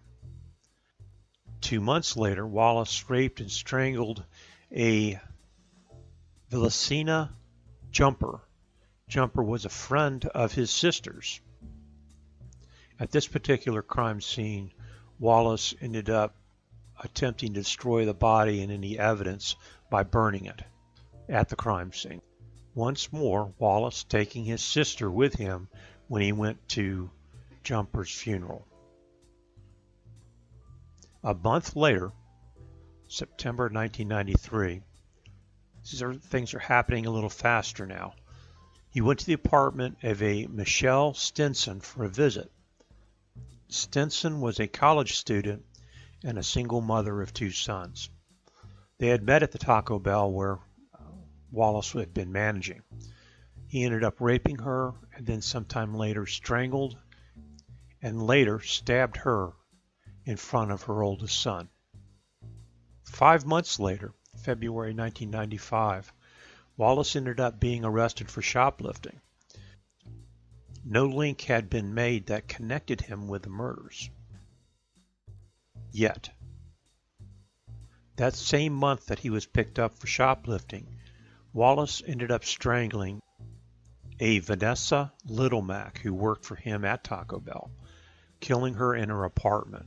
Two 1.62 1.80
months 1.80 2.18
later, 2.18 2.46
Wallace 2.46 3.10
raped 3.10 3.40
and 3.40 3.52
strangled 3.52 4.26
a 4.76 5.20
Valencia 6.50 7.30
Jumper. 7.92 8.42
Jumper 9.08 9.44
was 9.44 9.64
a 9.64 9.70
friend 9.70 10.26
of 10.26 10.54
his 10.54 10.72
sister's. 10.72 11.40
At 13.00 13.12
this 13.12 13.28
particular 13.28 13.82
crime 13.82 14.22
scene, 14.22 14.74
Wallace 15.20 15.74
ended 15.80 16.10
up 16.10 16.36
attempting 17.00 17.54
to 17.54 17.62
destroy 17.62 18.06
the 18.06 18.14
body 18.14 18.62
and 18.62 18.72
any 18.72 18.98
evidence 18.98 19.56
by 19.90 20.04
burning 20.04 20.46
it 20.46 20.64
at 21.30 21.50
the 21.50 21.56
crime 21.56 21.94
scene. 21.94 22.22
Once 22.74 23.14
more, 23.14 23.54
Wallace 23.60 24.04
taking 24.04 24.46
his 24.46 24.64
sister 24.64 25.12
with 25.12 25.36
him 25.36 25.68
when 26.08 26.22
he 26.22 26.32
went 26.32 26.68
to 26.70 27.12
Jumper's 27.64 28.12
funeral. 28.12 28.68
A 31.24 31.36
month 31.36 31.76
later, 31.76 32.12
September 33.08 33.66
1993, 33.66 34.82
these 35.84 36.02
are, 36.02 36.16
things 36.16 36.56
are 36.56 36.60
happening 36.60 37.06
a 37.06 37.12
little 37.12 37.30
faster 37.30 37.86
now. 37.86 38.16
He 38.90 39.02
went 39.02 39.20
to 39.20 39.28
the 39.28 39.34
apartment 39.34 40.00
of 40.04 40.24
a 40.24 40.48
Michelle 40.48 41.14
Stinson 41.14 41.80
for 41.80 42.06
a 42.06 42.10
visit. 42.10 42.52
Stinson 43.68 44.42
was 44.42 44.60
a 44.60 44.68
college 44.68 45.16
student 45.16 45.64
and 46.24 46.40
a 46.40 46.44
single 46.44 46.82
mother 46.82 47.22
of 47.22 47.34
two 47.34 47.52
sons. 47.52 48.10
They 48.98 49.08
had 49.08 49.24
met 49.24 49.44
at 49.44 49.52
the 49.52 49.60
Taco 49.60 50.00
Bell 50.00 50.32
where 50.32 50.56
uh, 50.56 51.04
Wallace 51.52 51.92
had 51.92 52.16
been 52.16 52.32
managing. 52.32 52.82
He 53.68 53.84
ended 53.84 54.04
up 54.04 54.20
raping 54.20 54.58
her 54.58 54.94
and 55.16 55.28
then 55.28 55.42
sometime 55.42 55.94
later 55.94 56.26
strangled 56.26 56.98
and 58.02 58.24
later 58.24 58.60
stabbed 58.60 59.18
her 59.18 59.54
in 60.26 60.38
front 60.38 60.72
of 60.72 60.84
her 60.84 61.04
oldest 61.04 61.40
son. 61.40 61.70
Five 63.04 63.46
months 63.46 63.80
later, 63.80 64.14
February 64.38 64.94
1995, 64.94 66.14
Wallace 66.78 67.16
ended 67.16 67.40
up 67.40 67.60
being 67.60 67.84
arrested 67.84 68.30
for 68.30 68.42
shoplifting. 68.42 69.20
No 70.84 71.06
link 71.06 71.42
had 71.42 71.70
been 71.70 71.94
made 71.94 72.28
that 72.28 72.48
connected 72.48 73.02
him 73.02 73.28
with 73.28 73.44
the 73.44 73.50
murders. 73.50 74.10
Yet, 75.92 76.32
that 78.16 78.34
same 78.34 78.74
month 78.74 79.08
that 79.08 79.20
he 79.20 79.30
was 79.30 79.46
picked 79.46 79.78
up 79.78 79.98
for 79.98 80.08
shoplifting, 80.08 80.88
Wallace 81.54 82.02
ended 82.06 82.32
up 82.32 82.46
strangling 82.46 83.22
a 84.20 84.40
Vanessa 84.40 85.12
Littlemack 85.28 85.98
who 85.98 86.14
worked 86.14 86.46
for 86.46 86.56
him 86.56 86.86
at 86.86 87.04
Taco 87.04 87.40
Bell, 87.40 87.72
killing 88.40 88.76
her 88.76 88.96
in 88.96 89.10
her 89.10 89.24
apartment. 89.24 89.86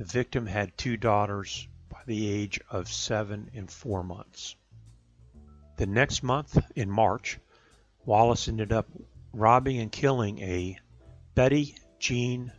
The 0.00 0.06
victim 0.06 0.46
had 0.46 0.78
two 0.78 0.96
daughters 0.96 1.68
by 1.90 2.00
the 2.06 2.30
age 2.30 2.58
of 2.70 2.90
seven 2.90 3.50
and 3.54 3.70
four 3.70 4.02
months. 4.02 4.56
The 5.76 5.84
next 5.84 6.22
month, 6.22 6.56
in 6.74 6.90
March, 6.90 7.38
Wallace 8.06 8.48
ended 8.48 8.72
up 8.72 8.88
robbing 9.34 9.78
and 9.78 9.92
killing 9.92 10.38
a 10.38 10.78
Betty 11.34 11.74
Jean 11.98 12.50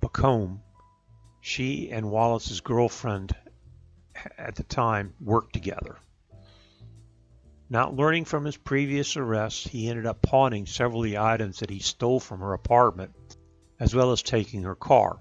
Baucom. 0.00 0.60
She 1.40 1.90
and 1.90 2.08
Wallace's 2.08 2.60
girlfriend 2.60 3.34
at 4.38 4.54
the 4.54 4.62
time 4.62 5.12
worked 5.20 5.54
together. 5.54 5.98
Not 7.68 7.96
learning 7.96 8.26
from 8.26 8.44
his 8.44 8.56
previous 8.56 9.16
arrests, 9.16 9.66
he 9.66 9.90
ended 9.90 10.06
up 10.06 10.22
pawning 10.22 10.66
several 10.66 11.00
of 11.00 11.06
the 11.06 11.18
items 11.18 11.58
that 11.58 11.70
he 11.70 11.80
stole 11.80 12.20
from 12.20 12.38
her 12.38 12.52
apartment, 12.52 13.36
as 13.80 13.92
well 13.92 14.12
as 14.12 14.22
taking 14.22 14.62
her 14.62 14.76
car. 14.76 15.18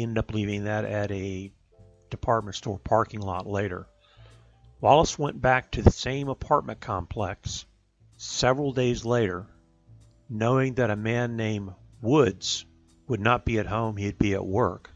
Ended 0.00 0.18
up 0.18 0.32
leaving 0.32 0.64
that 0.64 0.84
at 0.84 1.10
a 1.10 1.52
department 2.08 2.54
store 2.54 2.78
parking 2.78 3.20
lot 3.20 3.48
later. 3.48 3.88
Wallace 4.80 5.18
went 5.18 5.42
back 5.42 5.72
to 5.72 5.82
the 5.82 5.90
same 5.90 6.28
apartment 6.28 6.78
complex 6.78 7.66
several 8.16 8.72
days 8.72 9.04
later, 9.04 9.48
knowing 10.28 10.74
that 10.74 10.90
a 10.90 10.96
man 10.96 11.34
named 11.34 11.74
Woods 12.00 12.64
would 13.08 13.18
not 13.18 13.44
be 13.44 13.58
at 13.58 13.66
home, 13.66 13.96
he'd 13.96 14.20
be 14.20 14.34
at 14.34 14.46
work. 14.46 14.92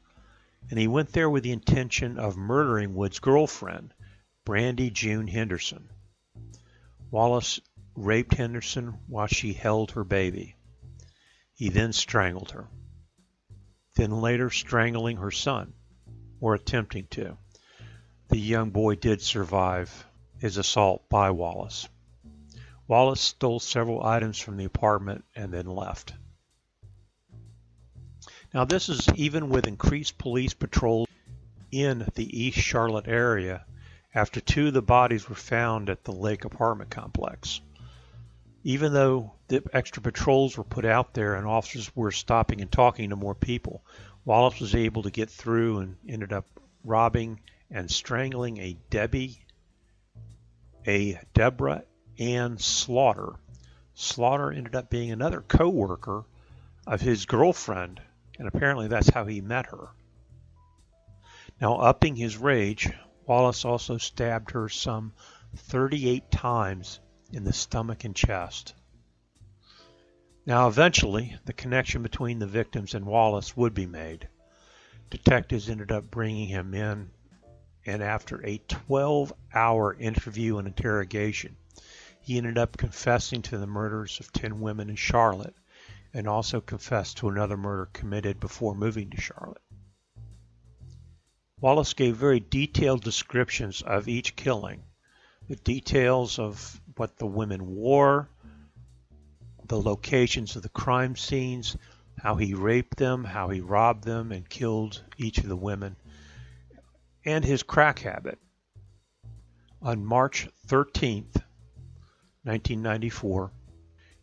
And 0.70 0.78
he 0.78 0.86
went 0.86 1.12
there 1.12 1.28
with 1.28 1.42
the 1.42 1.50
intention 1.50 2.16
of 2.16 2.36
murdering 2.36 2.94
Woods' 2.94 3.18
girlfriend, 3.18 3.92
Brandy 4.44 4.88
June 4.90 5.26
Henderson. 5.26 5.88
Wallace 7.10 7.58
raped 7.96 8.34
Henderson 8.34 9.00
while 9.08 9.26
she 9.26 9.52
held 9.52 9.90
her 9.90 10.04
baby. 10.04 10.54
He 11.54 11.70
then 11.70 11.92
strangled 11.92 12.52
her, 12.52 12.68
then 13.94 14.10
later 14.10 14.50
strangling 14.50 15.18
her 15.18 15.30
son 15.30 15.72
or 16.40 16.54
attempting 16.54 17.06
to. 17.08 17.36
The 18.28 18.38
young 18.38 18.70
boy 18.70 18.94
did 18.96 19.20
survive 19.20 20.06
his 20.38 20.56
assault 20.56 21.08
by 21.08 21.30
Wallace. 21.30 21.88
Wallace 22.88 23.20
stole 23.20 23.60
several 23.60 24.04
items 24.04 24.38
from 24.38 24.56
the 24.56 24.64
apartment 24.64 25.24
and 25.34 25.52
then 25.52 25.66
left. 25.66 26.14
Now, 28.52 28.64
this 28.64 28.88
is 28.88 29.08
even 29.14 29.48
with 29.48 29.66
increased 29.66 30.18
police 30.18 30.52
patrol 30.52 31.06
in 31.70 32.06
the 32.14 32.38
East 32.38 32.58
Charlotte 32.58 33.08
area 33.08 33.64
after 34.14 34.40
two 34.40 34.68
of 34.68 34.74
the 34.74 34.82
bodies 34.82 35.28
were 35.28 35.34
found 35.34 35.88
at 35.88 36.04
the 36.04 36.12
Lake 36.12 36.44
apartment 36.44 36.90
complex. 36.90 37.60
Even 38.64 38.92
though 38.92 39.32
the 39.48 39.62
extra 39.72 40.00
patrols 40.02 40.56
were 40.56 40.64
put 40.64 40.84
out 40.84 41.14
there 41.14 41.34
and 41.34 41.46
officers 41.46 41.94
were 41.96 42.12
stopping 42.12 42.60
and 42.60 42.70
talking 42.70 43.10
to 43.10 43.16
more 43.16 43.34
people, 43.34 43.84
Wallace 44.24 44.60
was 44.60 44.74
able 44.74 45.02
to 45.02 45.10
get 45.10 45.30
through 45.30 45.78
and 45.78 45.96
ended 46.08 46.32
up 46.32 46.46
robbing 46.84 47.40
and 47.70 47.90
strangling 47.90 48.58
a 48.58 48.76
Debbie, 48.88 49.44
a 50.86 51.18
Deborah 51.34 51.82
Ann 52.18 52.58
Slaughter. 52.58 53.34
Slaughter 53.94 54.52
ended 54.52 54.76
up 54.76 54.90
being 54.90 55.10
another 55.10 55.40
co-worker 55.40 56.24
of 56.86 57.00
his 57.00 57.26
girlfriend, 57.26 58.00
and 58.38 58.46
apparently 58.46 58.86
that's 58.86 59.10
how 59.10 59.24
he 59.24 59.40
met 59.40 59.66
her. 59.66 59.88
Now, 61.60 61.78
upping 61.78 62.14
his 62.14 62.36
rage, 62.36 62.90
Wallace 63.26 63.64
also 63.64 63.98
stabbed 63.98 64.52
her 64.52 64.68
some 64.68 65.12
38 65.56 66.30
times 66.30 67.00
in 67.32 67.44
the 67.44 67.52
stomach 67.52 68.04
and 68.04 68.14
chest. 68.14 68.74
Now, 70.44 70.68
eventually, 70.68 71.36
the 71.44 71.52
connection 71.52 72.02
between 72.02 72.38
the 72.38 72.46
victims 72.46 72.94
and 72.94 73.06
Wallace 73.06 73.56
would 73.56 73.74
be 73.74 73.86
made. 73.86 74.28
Detectives 75.08 75.68
ended 75.70 75.90
up 75.90 76.10
bringing 76.10 76.48
him 76.48 76.74
in, 76.74 77.10
and 77.86 78.02
after 78.02 78.44
a 78.44 78.58
12 78.58 79.32
hour 79.54 79.94
interview 79.94 80.58
and 80.58 80.68
interrogation, 80.68 81.56
he 82.20 82.38
ended 82.38 82.58
up 82.58 82.76
confessing 82.76 83.42
to 83.42 83.58
the 83.58 83.66
murders 83.66 84.20
of 84.20 84.32
10 84.32 84.60
women 84.60 84.90
in 84.90 84.96
Charlotte 84.96 85.54
and 86.12 86.28
also 86.28 86.60
confessed 86.60 87.16
to 87.18 87.28
another 87.28 87.56
murder 87.56 87.88
committed 87.92 88.38
before 88.38 88.74
moving 88.74 89.10
to 89.10 89.20
Charlotte. 89.20 89.62
Wallace 91.60 91.94
gave 91.94 92.16
very 92.16 92.40
detailed 92.40 93.02
descriptions 93.02 93.82
of 93.82 94.08
each 94.08 94.34
killing, 94.34 94.82
the 95.48 95.56
details 95.56 96.38
of 96.38 96.80
what 96.96 97.16
the 97.18 97.26
women 97.26 97.74
wore, 97.74 98.28
the 99.66 99.80
locations 99.80 100.56
of 100.56 100.62
the 100.62 100.68
crime 100.68 101.16
scenes, 101.16 101.76
how 102.18 102.36
he 102.36 102.54
raped 102.54 102.96
them, 102.96 103.24
how 103.24 103.48
he 103.48 103.60
robbed 103.60 104.04
them 104.04 104.32
and 104.32 104.48
killed 104.48 105.02
each 105.16 105.38
of 105.38 105.48
the 105.48 105.56
women, 105.56 105.96
and 107.24 107.44
his 107.44 107.62
crack 107.62 108.00
habit. 108.00 108.38
On 109.80 110.04
March 110.04 110.48
13th, 110.68 111.42
1994, 112.44 113.50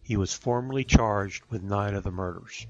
he 0.02 0.18
was 0.18 0.34
formally 0.34 0.84
charged 0.84 1.44
with 1.50 1.62
nine 1.62 1.94
of 1.94 2.04
the 2.04 2.12
murders. 2.12 2.66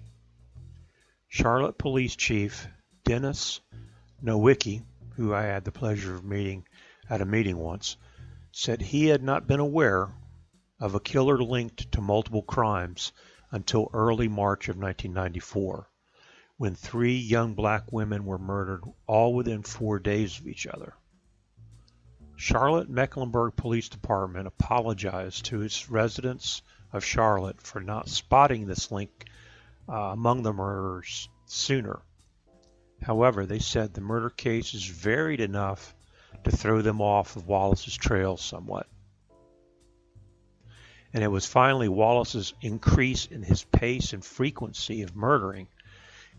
Charlotte 1.28 1.78
Police 1.78 2.16
Chief 2.16 2.68
Dennis 3.04 3.62
Nowicki, 4.24 4.84
who 5.16 5.34
I 5.34 5.44
had 5.44 5.64
the 5.64 5.72
pleasure 5.72 6.16
of 6.16 6.24
meeting 6.24 6.66
at 7.10 7.22
a 7.22 7.26
meeting 7.26 7.58
once, 7.58 7.98
said 8.52 8.82
he 8.82 9.08
had 9.08 9.22
not 9.22 9.48
been 9.48 9.60
aware 9.60 10.14
of 10.80 10.96
a 10.96 11.00
killer 11.00 11.38
linked 11.38 11.92
to 11.92 12.02
multiple 12.02 12.42
crimes 12.42 13.12
until 13.52 13.90
early 13.94 14.28
March 14.28 14.70
of 14.70 14.78
1994, 14.78 15.90
when 16.58 16.76
three 16.76 17.18
young 17.18 17.54
black 17.54 17.92
women 17.92 18.26
were 18.26 18.38
murdered 18.38 18.84
all 19.08 19.34
within 19.34 19.62
four 19.64 20.00
days 20.00 20.40
of 20.40 20.48
each 20.48 20.66
other. 20.68 20.94
Charlotte 22.36 22.90
Mecklenburg 22.90 23.56
Police 23.56 23.90
Department 23.90 24.48
apologized 24.48 25.46
to 25.46 25.62
its 25.62 25.90
residents 25.90 26.62
of 26.94 27.04
Charlotte 27.04 27.62
for 27.62 27.82
not 27.82 28.08
spotting 28.08 28.66
this 28.66 28.92
link 28.92 29.26
uh, 29.90 29.94
among 29.94 30.44
the 30.44 30.54
murderers 30.54 31.28
sooner. 31.46 32.02
However, 33.02 33.46
they 33.46 33.60
said 33.60 33.94
the 33.94 34.02
murder 34.02 34.30
cases 34.30 34.86
varied 34.86 35.42
enough 35.42 35.94
to 36.44 36.52
throw 36.52 36.82
them 36.82 37.02
off 37.02 37.36
of 37.36 37.48
Wallace's 37.48 37.96
trail 37.96 38.38
somewhat. 38.38 38.88
And 41.14 41.24
it 41.24 41.28
was 41.28 41.46
finally 41.46 41.90
Wallace's 41.90 42.54
increase 42.62 43.26
in 43.26 43.42
his 43.42 43.64
pace 43.64 44.14
and 44.14 44.24
frequency 44.24 45.02
of 45.02 45.16
murdering 45.16 45.68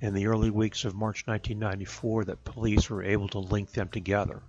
in 0.01 0.15
the 0.15 0.29
early 0.29 0.51
weeks 0.51 0.85
of 0.85 0.95
March 0.95 1.27
1994 1.27 2.27
that 2.27 2.45
police 2.45 2.89
were 2.89 3.03
able 3.03 3.29
to 3.29 3.39
link 3.39 3.73
them 3.73 3.89
together. 3.89 4.43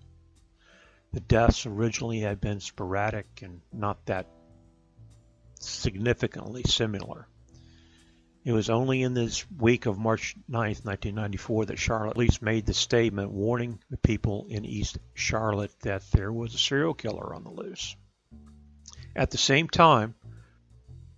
The 1.13 1.19
deaths 1.19 1.65
originally 1.65 2.21
had 2.21 2.39
been 2.39 2.59
sporadic 2.61 3.41
and 3.41 3.61
not 3.73 4.05
that 4.05 4.27
significantly 5.59 6.63
similar. 6.63 7.27
It 8.43 8.53
was 8.53 8.71
only 8.71 9.03
in 9.03 9.13
this 9.13 9.45
week 9.51 9.85
of 9.85 9.99
March 9.99 10.35
9, 10.47 10.59
1994, 10.59 11.65
that 11.65 11.77
Charlotte 11.77 12.15
Police 12.15 12.41
made 12.41 12.65
the 12.65 12.73
statement 12.73 13.31
warning 13.31 13.79
the 13.91 13.97
people 13.97 14.47
in 14.49 14.65
East 14.65 14.97
Charlotte 15.13 15.79
that 15.81 16.09
there 16.11 16.33
was 16.33 16.55
a 16.55 16.57
serial 16.57 16.95
killer 16.95 17.35
on 17.35 17.43
the 17.43 17.51
loose. 17.51 17.95
At 19.15 19.29
the 19.29 19.37
same 19.37 19.67
time, 19.67 20.15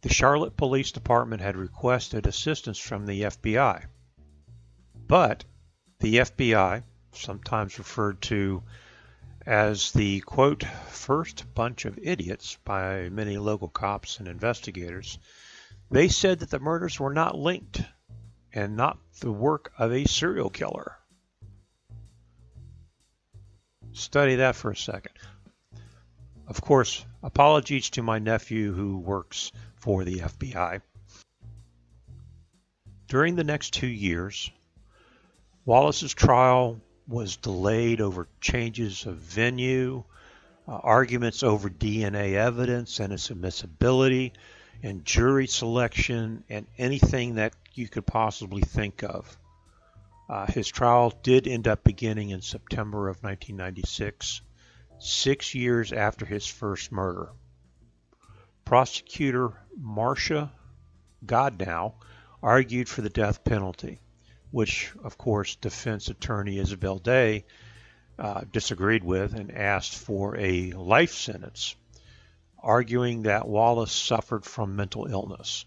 the 0.01 0.09
Charlotte 0.09 0.57
Police 0.57 0.91
Department 0.91 1.41
had 1.41 1.55
requested 1.55 2.27
assistance 2.27 2.77
from 2.77 3.05
the 3.05 3.21
FBI. 3.21 3.85
But 5.07 5.45
the 5.99 6.15
FBI, 6.15 6.83
sometimes 7.13 7.77
referred 7.77 8.21
to 8.23 8.63
as 9.45 9.91
the 9.91 10.19
quote, 10.21 10.63
first 10.89 11.53
bunch 11.53 11.85
of 11.85 11.99
idiots 12.01 12.57
by 12.65 13.07
many 13.09 13.37
local 13.37 13.69
cops 13.69 14.19
and 14.19 14.27
investigators, 14.27 15.19
they 15.93 16.07
said 16.07 16.39
that 16.39 16.49
the 16.49 16.59
murders 16.59 16.99
were 16.99 17.13
not 17.13 17.37
linked 17.37 17.83
and 18.51 18.75
not 18.75 18.97
the 19.19 19.31
work 19.31 19.71
of 19.77 19.91
a 19.91 20.05
serial 20.05 20.49
killer. 20.49 20.97
Study 23.91 24.37
that 24.37 24.55
for 24.55 24.71
a 24.71 24.75
second. 24.75 25.13
Of 26.47 26.61
course, 26.61 27.05
apologies 27.21 27.91
to 27.91 28.01
my 28.01 28.17
nephew 28.17 28.73
who 28.73 28.97
works 28.97 29.51
for 29.75 30.03
the 30.03 30.21
FBI. 30.21 30.81
During 33.07 33.35
the 33.35 33.43
next 33.43 33.73
two 33.73 33.85
years, 33.85 34.49
Wallace's 35.63 36.15
trial 36.15 36.81
was 37.07 37.37
delayed 37.37 38.01
over 38.01 38.27
changes 38.41 39.05
of 39.05 39.17
venue, 39.17 40.03
uh, 40.67 40.71
arguments 40.71 41.43
over 41.43 41.69
DNA 41.69 42.33
evidence 42.33 42.99
and 42.99 43.13
its 43.13 43.29
admissibility, 43.29 44.33
and 44.83 45.05
jury 45.05 45.47
selection 45.47 46.43
and 46.49 46.67
anything 46.77 47.35
that 47.35 47.53
you 47.73 47.87
could 47.87 48.05
possibly 48.05 48.61
think 48.61 49.01
of. 49.01 49.37
Uh, 50.29 50.45
his 50.45 50.67
trial 50.67 51.13
did 51.23 51.47
end 51.47 51.67
up 51.67 51.83
beginning 51.83 52.29
in 52.29 52.41
September 52.41 53.07
of 53.07 53.23
1996, 53.23 54.41
six 54.99 55.55
years 55.55 55.93
after 55.93 56.25
his 56.25 56.45
first 56.45 56.91
murder. 56.91 57.29
Prosecutor 58.65 59.53
Marcia 59.77 60.51
Goodenow 61.25 61.93
argued 62.41 62.89
for 62.89 63.01
the 63.01 63.09
death 63.09 63.43
penalty, 63.43 63.99
which, 64.51 64.91
of 65.03 65.17
course, 65.17 65.55
defense 65.55 66.09
attorney 66.09 66.59
Isabel 66.59 66.99
Day 66.99 67.45
uh, 68.19 68.41
disagreed 68.51 69.03
with 69.03 69.33
and 69.33 69.51
asked 69.51 69.95
for 69.95 70.37
a 70.37 70.71
life 70.71 71.13
sentence 71.13 71.75
arguing 72.63 73.23
that 73.23 73.47
Wallace 73.47 73.91
suffered 73.91 74.45
from 74.45 74.75
mental 74.75 75.05
illness 75.05 75.65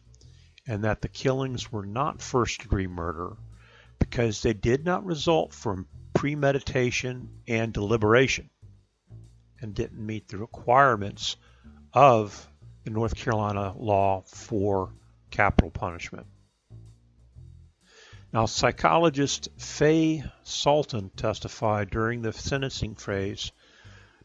and 0.66 0.84
that 0.84 1.02
the 1.02 1.08
killings 1.08 1.70
were 1.70 1.86
not 1.86 2.22
first 2.22 2.62
degree 2.62 2.86
murder 2.86 3.36
because 3.98 4.42
they 4.42 4.54
did 4.54 4.84
not 4.84 5.04
result 5.04 5.52
from 5.52 5.86
premeditation 6.14 7.28
and 7.46 7.72
deliberation 7.72 8.48
and 9.60 9.74
didn't 9.74 10.04
meet 10.04 10.28
the 10.28 10.38
requirements 10.38 11.36
of 11.92 12.48
the 12.84 12.90
North 12.90 13.14
Carolina 13.14 13.74
law 13.76 14.22
for 14.26 14.92
capital 15.30 15.70
punishment. 15.70 16.26
Now, 18.32 18.46
psychologist 18.46 19.48
Fay 19.56 20.24
Sultan 20.42 21.10
testified 21.10 21.90
during 21.90 22.22
the 22.22 22.32
sentencing 22.32 22.94
phase 22.94 23.52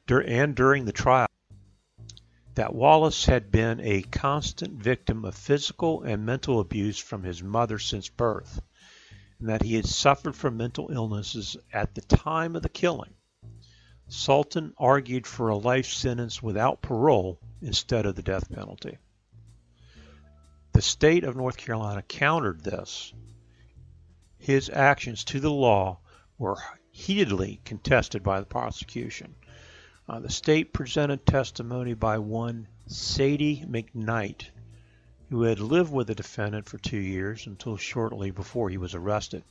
and 0.10 0.56
during 0.56 0.86
the 0.86 0.92
trial 0.92 1.28
that 2.56 2.76
Wallace 2.76 3.26
had 3.26 3.52
been 3.52 3.80
a 3.80 4.02
constant 4.02 4.74
victim 4.74 5.24
of 5.24 5.36
physical 5.36 6.04
and 6.04 6.26
mental 6.26 6.60
abuse 6.60 6.98
from 6.98 7.24
his 7.24 7.42
mother 7.42 7.80
since 7.80 8.10
birth, 8.10 8.62
and 9.40 9.50
that 9.50 9.64
he 9.64 9.76
had 9.76 9.86
suffered 9.86 10.36
from 10.36 10.58
mental 10.58 10.90
illnesses 10.92 11.56
at 11.72 11.96
the 11.96 12.02
time 12.02 12.56
of 12.56 12.62
the 12.62 12.70
killing. 12.70 13.14
Sultan 14.08 14.74
argued 14.78 15.26
for 15.26 15.48
a 15.48 15.58
life 15.58 15.88
sentence 15.88 16.44
without 16.44 16.82
parole 16.82 17.40
instead 17.62 18.06
of 18.06 18.16
the 18.16 18.22
death 18.22 18.52
penalty. 18.52 18.98
The 20.74 20.82
state 20.82 21.24
of 21.24 21.36
North 21.36 21.58
Carolina 21.58 22.02
countered 22.02 22.64
this. 22.64 23.14
His 24.38 24.70
actions 24.70 25.24
to 25.26 25.40
the 25.40 25.52
law 25.52 26.00
were 26.38 26.58
heatedly 26.92 27.62
contested 27.64 28.24
by 28.24 28.40
the 28.40 28.46
prosecution. 28.46 29.36
Uh, 30.10 30.20
the 30.20 30.30
state 30.30 30.74
presented 30.74 31.26
testimony 31.26 31.94
by 31.94 32.18
one 32.18 32.68
Sadie 32.88 33.64
McKnight, 33.68 34.50
who 35.30 35.44
had 35.44 35.60
lived 35.60 35.92
with 35.92 36.08
the 36.08 36.16
defendant 36.16 36.68
for 36.68 36.78
two 36.78 36.98
years 36.98 37.48
until 37.48 37.78
shortly 37.78 38.32
before 38.32 38.70
he 38.70 38.78
was 38.78 38.96
arrested. 38.96 39.44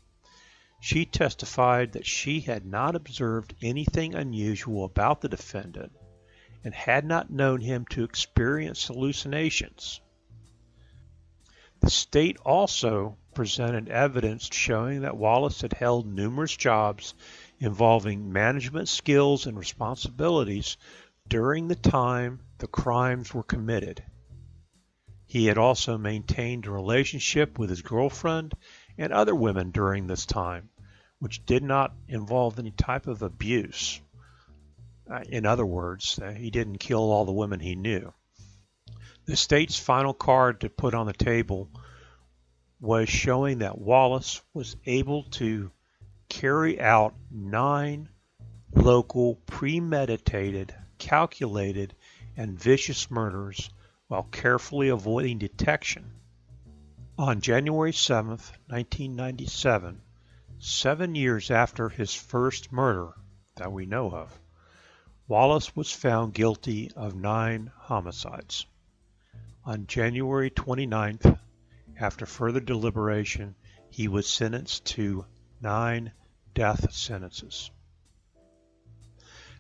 She 0.80 1.04
testified 1.04 1.92
that 1.92 2.06
she 2.06 2.40
had 2.40 2.66
not 2.66 2.96
observed 2.96 3.54
anything 3.62 4.14
unusual 4.14 4.84
about 4.84 5.20
the 5.20 5.28
defendant 5.28 5.92
and 6.64 6.74
had 6.74 7.04
not 7.04 7.30
known 7.30 7.60
him 7.60 7.86
to 7.90 8.04
experience 8.04 8.86
hallucinations. 8.86 10.00
The 11.80 11.90
state 11.90 12.36
also 12.44 13.16
presented 13.34 13.88
evidence 13.88 14.48
showing 14.52 15.02
that 15.02 15.16
Wallace 15.16 15.62
had 15.62 15.72
held 15.72 16.06
numerous 16.06 16.54
jobs 16.54 17.14
involving 17.60 18.32
management 18.32 18.88
skills 18.88 19.46
and 19.46 19.56
responsibilities 19.56 20.78
during 21.28 21.68
the 21.68 21.76
time 21.76 22.40
the 22.58 22.66
crimes 22.66 23.32
were 23.32 23.42
committed. 23.42 24.02
He 25.26 25.46
had 25.46 25.58
also 25.58 25.96
maintained 25.96 26.66
a 26.66 26.70
relationship 26.70 27.58
with 27.58 27.70
his 27.70 27.82
girlfriend 27.82 28.54
and 28.98 29.12
other 29.12 29.34
women 29.34 29.70
during 29.70 30.06
this 30.06 30.26
time, 30.26 30.70
which 31.20 31.44
did 31.46 31.62
not 31.62 31.94
involve 32.08 32.58
any 32.58 32.72
type 32.72 33.06
of 33.06 33.22
abuse. 33.22 34.00
Uh, 35.08 35.22
in 35.28 35.46
other 35.46 35.66
words, 35.66 36.18
uh, 36.18 36.32
he 36.32 36.50
didn't 36.50 36.78
kill 36.78 37.12
all 37.12 37.24
the 37.24 37.32
women 37.32 37.60
he 37.60 37.76
knew. 37.76 38.12
The 39.26 39.36
state's 39.36 39.78
final 39.78 40.14
card 40.14 40.62
to 40.62 40.70
put 40.70 40.94
on 40.94 41.06
the 41.06 41.12
table 41.12 41.68
was 42.80 43.08
showing 43.08 43.58
that 43.58 43.78
Wallace 43.78 44.42
was 44.54 44.76
able 44.86 45.24
to 45.24 45.70
carry 46.30 46.80
out 46.80 47.14
nine 47.30 48.08
local 48.72 49.34
premeditated, 49.44 50.74
calculated, 50.96 51.94
and 52.36 52.58
vicious 52.58 53.10
murders 53.10 53.68
while 54.08 54.22
carefully 54.22 54.88
avoiding 54.88 55.36
detection. 55.38 56.10
On 57.18 57.42
January 57.42 57.92
7, 57.92 58.30
1997, 58.30 60.00
seven 60.58 61.14
years 61.14 61.50
after 61.50 61.90
his 61.90 62.14
first 62.14 62.72
murder 62.72 63.12
that 63.56 63.72
we 63.72 63.84
know 63.84 64.10
of, 64.10 64.40
Wallace 65.28 65.76
was 65.76 65.92
found 65.92 66.32
guilty 66.32 66.90
of 66.96 67.14
nine 67.14 67.70
homicides. 67.76 68.64
On 69.64 69.86
January 69.86 70.50
29th, 70.50 71.38
after 71.98 72.24
further 72.24 72.60
deliberation, 72.60 73.54
he 73.90 74.08
was 74.08 74.26
sentenced 74.26 74.86
to 74.86 75.26
nine 75.60 76.12
death 76.54 76.92
sentences. 76.92 77.70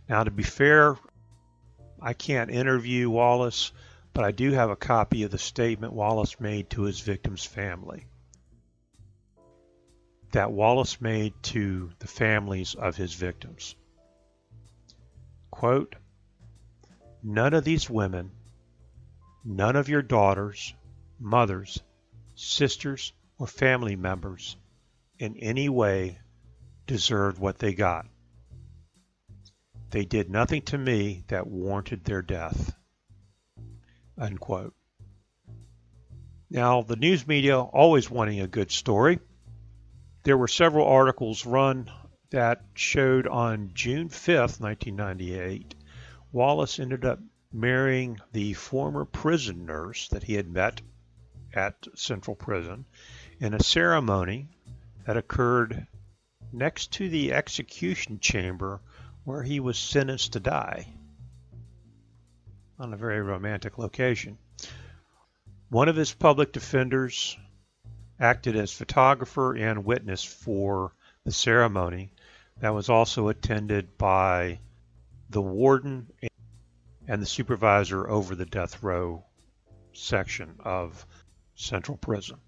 Now, 0.08 0.24
to 0.24 0.30
be 0.30 0.42
fair, 0.42 0.96
I 2.00 2.14
can't 2.14 2.50
interview 2.50 3.08
Wallace, 3.10 3.72
but 4.12 4.24
I 4.24 4.32
do 4.32 4.52
have 4.52 4.70
a 4.70 4.76
copy 4.76 5.22
of 5.22 5.30
the 5.30 5.38
statement 5.38 5.92
Wallace 5.92 6.40
made 6.40 6.70
to 6.70 6.82
his 6.82 7.00
victim's 7.00 7.44
family. 7.44 8.06
That 10.32 10.52
Wallace 10.52 11.00
made 11.00 11.34
to 11.44 11.90
the 11.98 12.08
families 12.08 12.74
of 12.74 12.96
his 12.96 13.14
victims. 13.14 13.76
Quote, 15.50 15.94
None 17.22 17.52
of 17.54 17.64
these 17.64 17.90
women, 17.90 18.30
none 19.44 19.76
of 19.76 19.88
your 19.88 20.02
daughters, 20.02 20.74
mothers, 21.18 21.82
sisters, 22.34 23.12
or 23.38 23.46
family 23.46 23.96
members 23.96 24.56
in 25.18 25.36
any 25.36 25.68
way 25.68 26.18
deserved 26.90 27.38
what 27.38 27.56
they 27.58 27.72
got. 27.72 28.04
They 29.90 30.04
did 30.04 30.28
nothing 30.28 30.62
to 30.62 30.76
me 30.76 31.22
that 31.28 31.46
warranted 31.46 32.02
their 32.02 32.20
death. 32.20 32.74
Unquote. 34.18 34.74
Now, 36.50 36.82
the 36.82 36.96
news 36.96 37.28
media 37.28 37.60
always 37.60 38.10
wanting 38.10 38.40
a 38.40 38.48
good 38.48 38.72
story. 38.72 39.20
There 40.24 40.36
were 40.36 40.48
several 40.48 40.84
articles 40.84 41.46
run 41.46 41.88
that 42.30 42.64
showed 42.74 43.28
on 43.28 43.70
June 43.72 44.08
5th, 44.08 44.58
1998, 44.60 45.76
Wallace 46.32 46.80
ended 46.80 47.04
up 47.04 47.20
marrying 47.52 48.18
the 48.32 48.54
former 48.54 49.04
prison 49.04 49.64
nurse 49.64 50.08
that 50.08 50.24
he 50.24 50.34
had 50.34 50.50
met 50.50 50.80
at 51.54 51.86
Central 51.94 52.34
Prison 52.34 52.84
in 53.38 53.54
a 53.54 53.62
ceremony 53.62 54.48
that 55.06 55.16
occurred 55.16 55.86
next 56.52 56.92
to 56.92 57.08
the 57.08 57.32
execution 57.32 58.18
chamber 58.20 58.80
where 59.24 59.42
he 59.42 59.60
was 59.60 59.78
sentenced 59.78 60.32
to 60.32 60.40
die 60.40 60.86
on 62.78 62.92
a 62.92 62.96
very 62.96 63.20
romantic 63.20 63.78
location. 63.78 64.38
One 65.68 65.88
of 65.88 65.96
his 65.96 66.12
public 66.12 66.52
defenders 66.52 67.36
acted 68.18 68.56
as 68.56 68.72
photographer 68.72 69.54
and 69.54 69.84
witness 69.84 70.24
for 70.24 70.92
the 71.24 71.32
ceremony 71.32 72.12
that 72.58 72.74
was 72.74 72.88
also 72.88 73.28
attended 73.28 73.96
by 73.96 74.60
the 75.28 75.42
warden 75.42 76.10
and 77.06 77.22
the 77.22 77.26
supervisor 77.26 78.08
over 78.08 78.34
the 78.34 78.46
death 78.46 78.82
row 78.82 79.24
section 79.92 80.56
of 80.60 81.06
Central 81.54 81.96
Prison. 81.96 82.38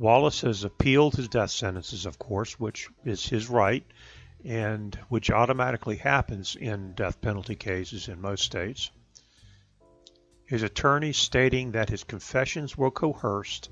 Wallace 0.00 0.40
has 0.40 0.64
appealed 0.64 1.14
his 1.14 1.28
death 1.28 1.50
sentences, 1.50 2.06
of 2.06 2.18
course, 2.18 2.58
which 2.58 2.88
is 3.04 3.28
his 3.28 3.50
right 3.50 3.84
and 4.42 4.94
which 5.10 5.30
automatically 5.30 5.96
happens 5.96 6.56
in 6.56 6.94
death 6.94 7.20
penalty 7.20 7.54
cases 7.54 8.08
in 8.08 8.18
most 8.18 8.42
states. 8.42 8.90
His 10.46 10.62
attorney 10.62 11.12
stating 11.12 11.72
that 11.72 11.90
his 11.90 12.04
confessions 12.04 12.78
were 12.78 12.90
coerced 12.90 13.68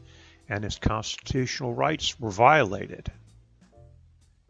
and 0.51 0.65
his 0.65 0.79
constitutional 0.79 1.73
rights 1.73 2.21
were 2.21 2.31
violated. 2.31 3.11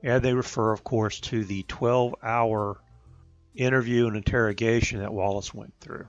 And 0.02 0.24
they 0.24 0.34
refer, 0.34 0.72
of 0.72 0.82
course, 0.82 1.20
to 1.20 1.44
the 1.44 1.62
12 1.62 2.16
hour 2.24 2.82
interview 3.54 4.08
and 4.08 4.16
interrogation 4.16 4.98
that 4.98 5.14
Wallace 5.14 5.54
went 5.54 5.74
through. 5.78 6.08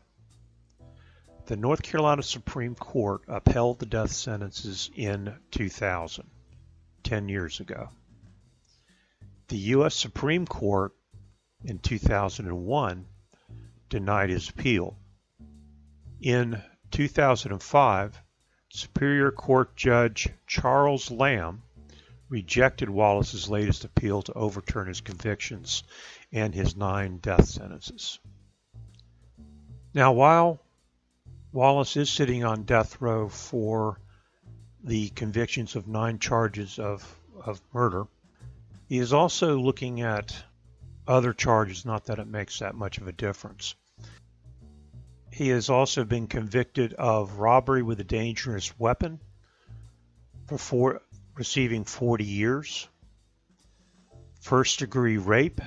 The 1.50 1.58
North 1.58 1.82
Carolina 1.82 2.22
Supreme 2.22 2.76
Court 2.76 3.24
upheld 3.28 3.80
the 3.80 3.88
death 3.88 4.12
sentences 4.12 4.92
in 4.96 5.36
2000, 5.50 6.30
10 7.02 7.28
years 7.28 7.60
ago. 7.60 7.90
The 9.48 9.58
U.S. 9.74 9.96
Supreme 9.96 10.46
Court 10.46 10.94
in 11.66 11.80
2001 11.80 13.08
denied 13.90 14.30
his 14.30 14.48
appeal. 14.48 14.96
In 16.22 16.62
2005, 16.92 18.22
Superior 18.72 19.32
Court 19.32 19.76
Judge 19.76 20.30
Charles 20.46 21.10
Lamb 21.10 21.64
rejected 22.30 22.92
Wallace's 22.92 23.50
latest 23.50 23.86
appeal 23.86 24.22
to 24.22 24.34
overturn 24.34 24.88
his 24.88 25.02
convictions 25.02 25.82
and 26.32 26.54
his 26.54 26.76
nine 26.76 27.18
death 27.18 27.48
sentences. 27.48 28.20
Now, 29.96 30.12
while 30.12 30.62
Wallace 31.52 31.98
is 31.98 32.12
sitting 32.12 32.44
on 32.44 32.64
death 32.64 33.02
row 33.02 33.28
for 33.28 34.00
the 34.84 35.10
convictions 35.10 35.76
of 35.76 35.88
nine 35.88 36.20
charges 36.20 36.78
of, 36.78 37.20
of 37.44 37.62
murder, 37.74 38.06
he 38.88 38.98
is 38.98 39.14
also 39.14 39.58
looking 39.58 40.02
at 40.02 40.36
other 41.08 41.34
charges, 41.34 41.86
not 41.86 42.06
that 42.06 42.20
it 42.20 42.28
makes 42.28 42.60
that 42.60 42.76
much 42.76 42.98
of 42.98 43.08
a 43.08 43.12
difference. 43.12 43.76
He 45.32 45.50
has 45.50 45.70
also 45.70 46.04
been 46.04 46.28
convicted 46.28 46.94
of 46.94 47.38
robbery 47.38 47.84
with 47.84 48.00
a 48.00 48.04
dangerous 48.04 48.78
weapon 48.80 49.20
for 50.58 51.02
receiving 51.36 51.84
40 51.84 52.26
years, 52.26 52.88
first 54.42 54.80
degree 54.80 55.18
rape, 55.18 55.62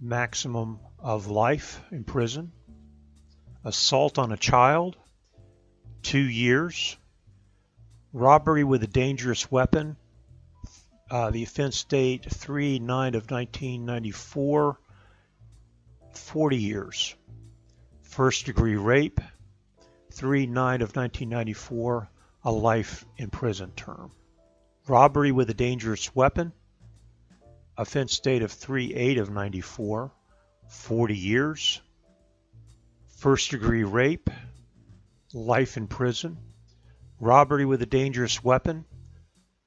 maximum 0.00 0.80
of 0.98 1.26
life 1.28 1.80
in 1.90 2.04
prison, 2.04 2.52
assault 3.64 4.18
on 4.18 4.30
a 4.30 4.36
child, 4.36 4.96
two 6.02 6.18
years, 6.18 6.96
robbery 8.12 8.62
with 8.62 8.82
a 8.82 8.86
dangerous 8.86 9.50
weapon, 9.50 9.96
uh, 11.10 11.30
the 11.30 11.42
offense 11.42 11.84
date 11.84 12.26
3 12.30 12.78
9 12.78 13.14
of 13.14 13.30
1994, 13.30 14.78
40 16.12 16.56
years. 16.56 17.14
First 18.02 18.46
degree 18.46 18.76
rape, 18.76 19.20
3 20.12 20.46
9 20.46 20.82
of 20.82 20.94
1994, 20.94 22.08
a 22.44 22.52
life 22.52 23.04
in 23.16 23.30
prison 23.30 23.72
term. 23.74 24.12
Robbery 24.86 25.32
with 25.32 25.48
a 25.48 25.54
dangerous 25.54 26.14
weapon, 26.14 26.52
offense 27.76 28.20
date 28.20 28.42
of 28.42 28.52
3 28.52 28.94
8 28.94 29.18
of 29.18 29.30
94, 29.30 30.12
40 30.68 31.16
years. 31.16 31.80
First 33.24 33.52
degree 33.52 33.84
rape, 33.84 34.28
life 35.32 35.78
in 35.78 35.86
prison. 35.86 36.36
Robbery 37.18 37.64
with 37.64 37.80
a 37.80 37.86
dangerous 37.86 38.44
weapon, 38.44 38.84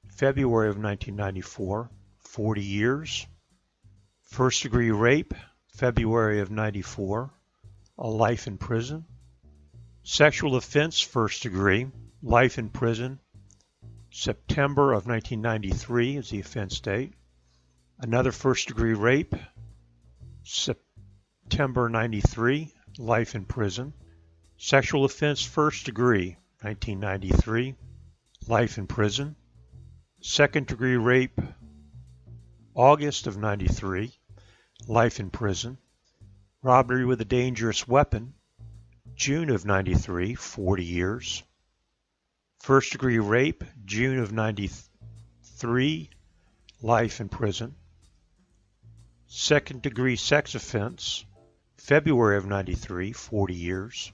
February 0.06 0.68
of 0.68 0.76
1994, 0.76 1.90
40 2.20 2.62
years. 2.62 3.26
First 4.22 4.62
degree 4.62 4.92
rape, 4.92 5.34
February 5.74 6.38
of 6.38 6.52
94, 6.52 7.32
a 7.98 8.06
life 8.06 8.46
in 8.46 8.58
prison. 8.58 9.04
Sexual 10.04 10.54
offense, 10.54 11.00
first 11.00 11.42
degree, 11.42 11.88
life 12.22 12.58
in 12.58 12.68
prison. 12.68 13.18
September 14.12 14.92
of 14.92 15.08
1993 15.08 16.16
is 16.16 16.30
the 16.30 16.38
offense 16.38 16.78
date. 16.78 17.12
Another 17.98 18.30
first 18.30 18.68
degree 18.68 18.94
rape, 18.94 19.34
September 20.44 21.88
93, 21.88 22.72
life 22.98 23.36
in 23.36 23.44
prison. 23.44 23.92
Sexual 24.56 25.04
offense, 25.04 25.44
first 25.44 25.86
degree, 25.86 26.36
1993, 26.62 27.76
life 28.48 28.76
in 28.76 28.88
prison. 28.88 29.36
Second 30.20 30.66
degree 30.66 30.96
rape, 30.96 31.40
August 32.74 33.28
of 33.28 33.36
93, 33.36 34.12
life 34.88 35.20
in 35.20 35.30
prison. 35.30 35.78
Robbery 36.60 37.04
with 37.04 37.20
a 37.20 37.24
dangerous 37.24 37.86
weapon, 37.86 38.34
June 39.14 39.50
of 39.50 39.64
93, 39.64 40.34
40 40.34 40.84
years. 40.84 41.44
First 42.58 42.90
degree 42.90 43.18
rape, 43.18 43.62
June 43.84 44.18
of 44.18 44.32
93, 44.32 46.10
life 46.82 47.20
in 47.20 47.28
prison. 47.28 47.76
Second 49.28 49.82
degree 49.82 50.16
sex 50.16 50.56
offense, 50.56 51.24
February 51.78 52.36
of 52.36 52.44
93, 52.44 53.12
40 53.12 53.54
years. 53.54 54.12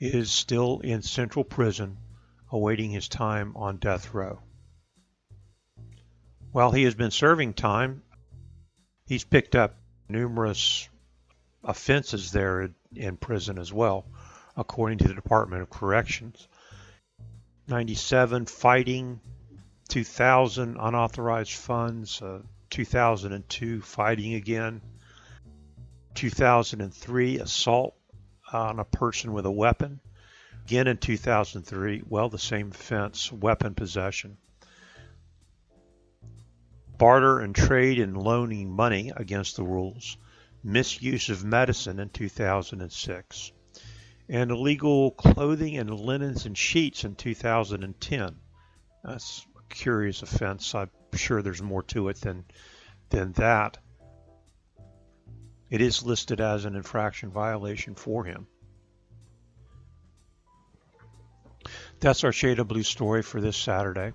is 0.00 0.32
still 0.32 0.80
in 0.80 1.02
central 1.02 1.44
prison 1.44 1.98
awaiting 2.50 2.90
his 2.90 3.08
time 3.08 3.56
on 3.56 3.76
death 3.76 4.12
row. 4.12 4.40
While 6.50 6.72
he 6.72 6.82
has 6.82 6.96
been 6.96 7.12
serving 7.12 7.54
time, 7.54 8.02
he's 9.06 9.24
picked 9.24 9.54
up 9.54 9.76
numerous 10.08 10.88
offenses 11.64 12.32
there 12.32 12.70
in 12.94 13.16
prison 13.16 13.58
as 13.58 13.72
well, 13.72 14.04
according 14.56 14.98
to 14.98 15.08
the 15.08 15.14
Department 15.14 15.62
of 15.62 15.70
Corrections. 15.70 16.48
97 17.68 18.46
fighting, 18.46 19.20
2000 19.88 20.76
unauthorized 20.78 21.52
funds, 21.52 22.22
uh, 22.22 22.40
2002 22.70 23.80
fighting 23.82 24.34
again, 24.34 24.80
2003 26.14 27.38
assault 27.38 27.94
on 28.52 28.78
a 28.78 28.84
person 28.84 29.32
with 29.32 29.46
a 29.46 29.50
weapon, 29.50 30.00
again 30.64 30.86
in 30.86 30.96
2003, 30.96 32.02
well, 32.08 32.28
the 32.28 32.38
same 32.38 32.70
offense, 32.70 33.32
weapon 33.32 33.74
possession. 33.74 34.36
Barter 36.98 37.40
and 37.40 37.54
trade 37.54 37.98
in 37.98 38.14
loaning 38.14 38.70
money 38.70 39.12
against 39.14 39.56
the 39.56 39.64
rules, 39.64 40.16
misuse 40.64 41.28
of 41.28 41.44
medicine 41.44 42.00
in 42.00 42.08
2006, 42.08 43.52
and 44.28 44.50
illegal 44.50 45.10
clothing 45.10 45.76
and 45.76 45.90
linens 45.90 46.46
and 46.46 46.56
sheets 46.56 47.04
in 47.04 47.14
2010. 47.14 48.36
That's 49.04 49.46
a 49.56 49.74
curious 49.74 50.22
offense. 50.22 50.74
I'm 50.74 50.90
sure 51.14 51.42
there's 51.42 51.62
more 51.62 51.82
to 51.84 52.08
it 52.08 52.20
than 52.20 52.44
than 53.10 53.32
that. 53.32 53.78
It 55.70 55.80
is 55.80 56.04
listed 56.04 56.40
as 56.40 56.64
an 56.64 56.76
infraction 56.76 57.30
violation 57.30 57.94
for 57.94 58.24
him. 58.24 58.46
That's 62.00 62.24
our 62.24 62.32
Shade 62.32 62.58
of 62.58 62.68
Blue 62.68 62.82
story 62.82 63.22
for 63.22 63.40
this 63.40 63.56
Saturday. 63.56 64.12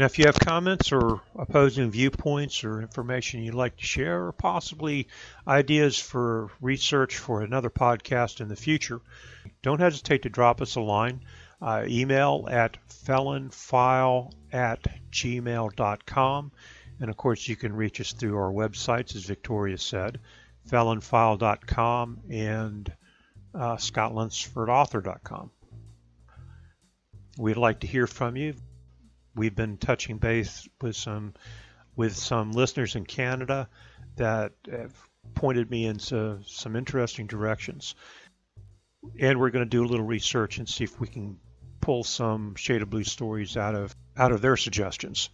Now, 0.00 0.06
if 0.06 0.18
you 0.18 0.24
have 0.24 0.38
comments 0.38 0.92
or 0.92 1.20
opposing 1.36 1.90
viewpoints 1.90 2.64
or 2.64 2.80
information 2.80 3.42
you'd 3.42 3.52
like 3.52 3.76
to 3.76 3.84
share, 3.84 4.28
or 4.28 4.32
possibly 4.32 5.08
ideas 5.46 5.98
for 5.98 6.50
research 6.62 7.18
for 7.18 7.42
another 7.42 7.68
podcast 7.68 8.40
in 8.40 8.48
the 8.48 8.56
future, 8.56 9.02
don't 9.60 9.78
hesitate 9.78 10.22
to 10.22 10.30
drop 10.30 10.62
us 10.62 10.76
a 10.76 10.80
line. 10.80 11.20
Uh, 11.60 11.84
email 11.86 12.48
at 12.50 12.78
felonfile 12.88 14.32
at 14.50 14.82
gmail.com. 15.12 16.52
And 16.98 17.10
of 17.10 17.16
course, 17.18 17.46
you 17.46 17.56
can 17.56 17.76
reach 17.76 18.00
us 18.00 18.14
through 18.14 18.38
our 18.38 18.50
websites, 18.50 19.14
as 19.14 19.26
Victoria 19.26 19.76
said, 19.76 20.18
felonfile.com 20.66 22.20
and 22.30 22.90
uh, 23.54 23.76
scottlunsfordauthor.com. 23.76 25.50
We'd 27.36 27.58
like 27.58 27.80
to 27.80 27.86
hear 27.86 28.06
from 28.06 28.38
you. 28.38 28.54
We've 29.34 29.54
been 29.54 29.76
touching 29.76 30.18
base 30.18 30.68
with 30.80 30.96
some 30.96 31.34
with 31.96 32.16
some 32.16 32.52
listeners 32.52 32.96
in 32.96 33.04
Canada 33.04 33.68
that 34.16 34.52
have 34.70 34.94
pointed 35.34 35.70
me 35.70 35.86
into 35.86 36.38
some 36.46 36.76
interesting 36.76 37.26
directions. 37.26 37.94
And 39.18 39.38
we're 39.38 39.50
going 39.50 39.64
to 39.64 39.70
do 39.70 39.84
a 39.84 39.86
little 39.86 40.06
research 40.06 40.58
and 40.58 40.68
see 40.68 40.84
if 40.84 41.00
we 41.00 41.08
can 41.08 41.38
pull 41.80 42.04
some 42.04 42.54
Shade 42.54 42.82
of 42.82 42.90
Blue 42.90 43.04
stories 43.04 43.56
out 43.56 43.74
of 43.74 43.94
out 44.16 44.32
of 44.32 44.42
their 44.42 44.56
suggestions. 44.56 45.30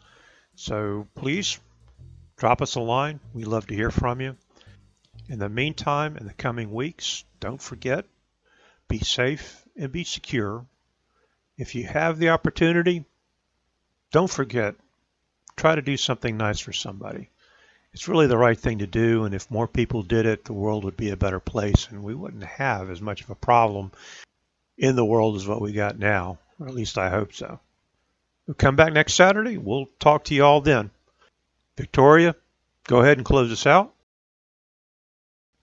So 0.54 1.06
please 1.14 1.58
drop 2.36 2.62
us 2.62 2.74
a 2.76 2.80
line. 2.80 3.20
We 3.32 3.44
love 3.44 3.66
to 3.68 3.74
hear 3.74 3.90
from 3.90 4.20
you. 4.20 4.36
In 5.28 5.38
the 5.38 5.48
meantime, 5.48 6.16
in 6.16 6.26
the 6.26 6.34
coming 6.34 6.70
weeks, 6.72 7.24
don't 7.40 7.60
forget, 7.60 8.06
be 8.88 8.98
safe 8.98 9.64
and 9.76 9.90
be 9.90 10.04
secure. 10.04 10.64
If 11.58 11.74
you 11.74 11.84
have 11.84 12.18
the 12.18 12.28
opportunity, 12.28 13.04
don't 14.16 14.30
forget, 14.30 14.74
try 15.58 15.74
to 15.74 15.82
do 15.82 15.98
something 15.98 16.38
nice 16.38 16.58
for 16.58 16.72
somebody. 16.72 17.28
It's 17.92 18.08
really 18.08 18.26
the 18.26 18.38
right 18.38 18.58
thing 18.58 18.78
to 18.78 18.86
do, 18.86 19.24
and 19.24 19.34
if 19.34 19.50
more 19.50 19.68
people 19.68 20.02
did 20.02 20.24
it, 20.24 20.46
the 20.46 20.54
world 20.54 20.84
would 20.84 20.96
be 20.96 21.10
a 21.10 21.18
better 21.18 21.38
place, 21.38 21.86
and 21.90 22.02
we 22.02 22.14
wouldn't 22.14 22.44
have 22.44 22.88
as 22.88 23.02
much 23.02 23.20
of 23.20 23.28
a 23.28 23.34
problem 23.34 23.92
in 24.78 24.96
the 24.96 25.04
world 25.04 25.36
as 25.36 25.46
what 25.46 25.60
we 25.60 25.72
got 25.72 25.98
now, 25.98 26.38
or 26.58 26.66
at 26.66 26.72
least 26.72 26.96
I 26.96 27.10
hope 27.10 27.34
so. 27.34 27.60
We'll 28.46 28.54
come 28.54 28.74
back 28.74 28.94
next 28.94 29.12
Saturday. 29.12 29.58
We'll 29.58 29.84
talk 30.00 30.24
to 30.24 30.34
you 30.34 30.46
all 30.46 30.62
then. 30.62 30.92
Victoria, 31.76 32.34
go 32.84 33.00
ahead 33.02 33.18
and 33.18 33.26
close 33.26 33.52
us 33.52 33.66
out. 33.66 33.92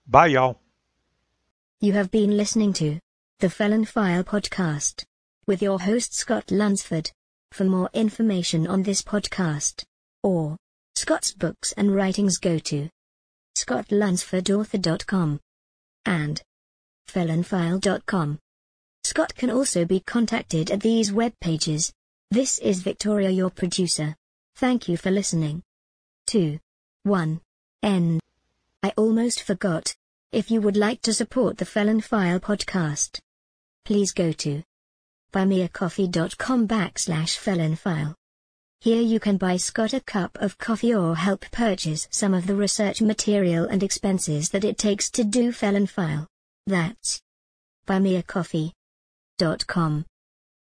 Bye, 0.06 0.28
y'all. 0.28 0.60
You 1.80 1.94
have 1.94 2.12
been 2.12 2.36
listening 2.36 2.72
to 2.74 3.00
the 3.40 3.50
Felon 3.50 3.84
File 3.84 4.22
podcast 4.22 5.02
with 5.44 5.60
your 5.60 5.80
host 5.80 6.14
Scott 6.14 6.52
Lunsford. 6.52 7.10
For 7.54 7.62
more 7.62 7.88
information 7.94 8.66
on 8.66 8.82
this 8.82 9.00
podcast 9.00 9.84
or 10.24 10.56
Scott's 10.96 11.32
books 11.32 11.70
and 11.76 11.94
writings, 11.94 12.38
go 12.38 12.58
to 12.58 12.88
scottlunsfordauthor.com 13.56 15.38
and 16.04 16.42
felonfile.com. 17.08 18.40
Scott 19.04 19.36
can 19.36 19.50
also 19.50 19.84
be 19.84 20.00
contacted 20.00 20.72
at 20.72 20.80
these 20.80 21.12
web 21.12 21.32
pages. 21.40 21.92
This 22.32 22.58
is 22.58 22.82
Victoria, 22.82 23.30
your 23.30 23.50
producer. 23.50 24.16
Thank 24.56 24.88
you 24.88 24.96
for 24.96 25.12
listening. 25.12 25.62
2. 26.26 26.58
1. 27.04 27.40
End. 27.84 28.20
I 28.82 28.92
almost 28.96 29.44
forgot. 29.44 29.94
If 30.32 30.50
you 30.50 30.60
would 30.60 30.76
like 30.76 31.02
to 31.02 31.14
support 31.14 31.58
the 31.58 31.64
Felon 31.64 32.00
File 32.00 32.40
podcast, 32.40 33.20
please 33.84 34.10
go 34.10 34.32
to 34.32 34.64
buymeacoffee.com 35.34 36.68
backslash 36.68 37.36
felonfile. 37.36 38.14
Here 38.80 39.02
you 39.02 39.18
can 39.18 39.36
buy 39.36 39.56
Scott 39.56 39.92
a 39.92 40.00
cup 40.00 40.38
of 40.40 40.58
coffee 40.58 40.94
or 40.94 41.16
help 41.16 41.44
purchase 41.50 42.06
some 42.10 42.34
of 42.34 42.46
the 42.46 42.54
research 42.54 43.02
material 43.02 43.64
and 43.64 43.82
expenses 43.82 44.50
that 44.50 44.62
it 44.62 44.78
takes 44.78 45.10
to 45.10 45.24
do 45.24 45.50
Felon 45.50 45.86
File. 45.86 46.28
That's 46.66 47.20
buymeacoffee.com 47.88 50.04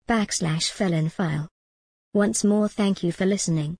backslash 0.08 0.72
felonfile. 0.72 1.48
Once 2.14 2.44
more 2.44 2.68
thank 2.68 3.04
you 3.04 3.12
for 3.12 3.26
listening. 3.26 3.78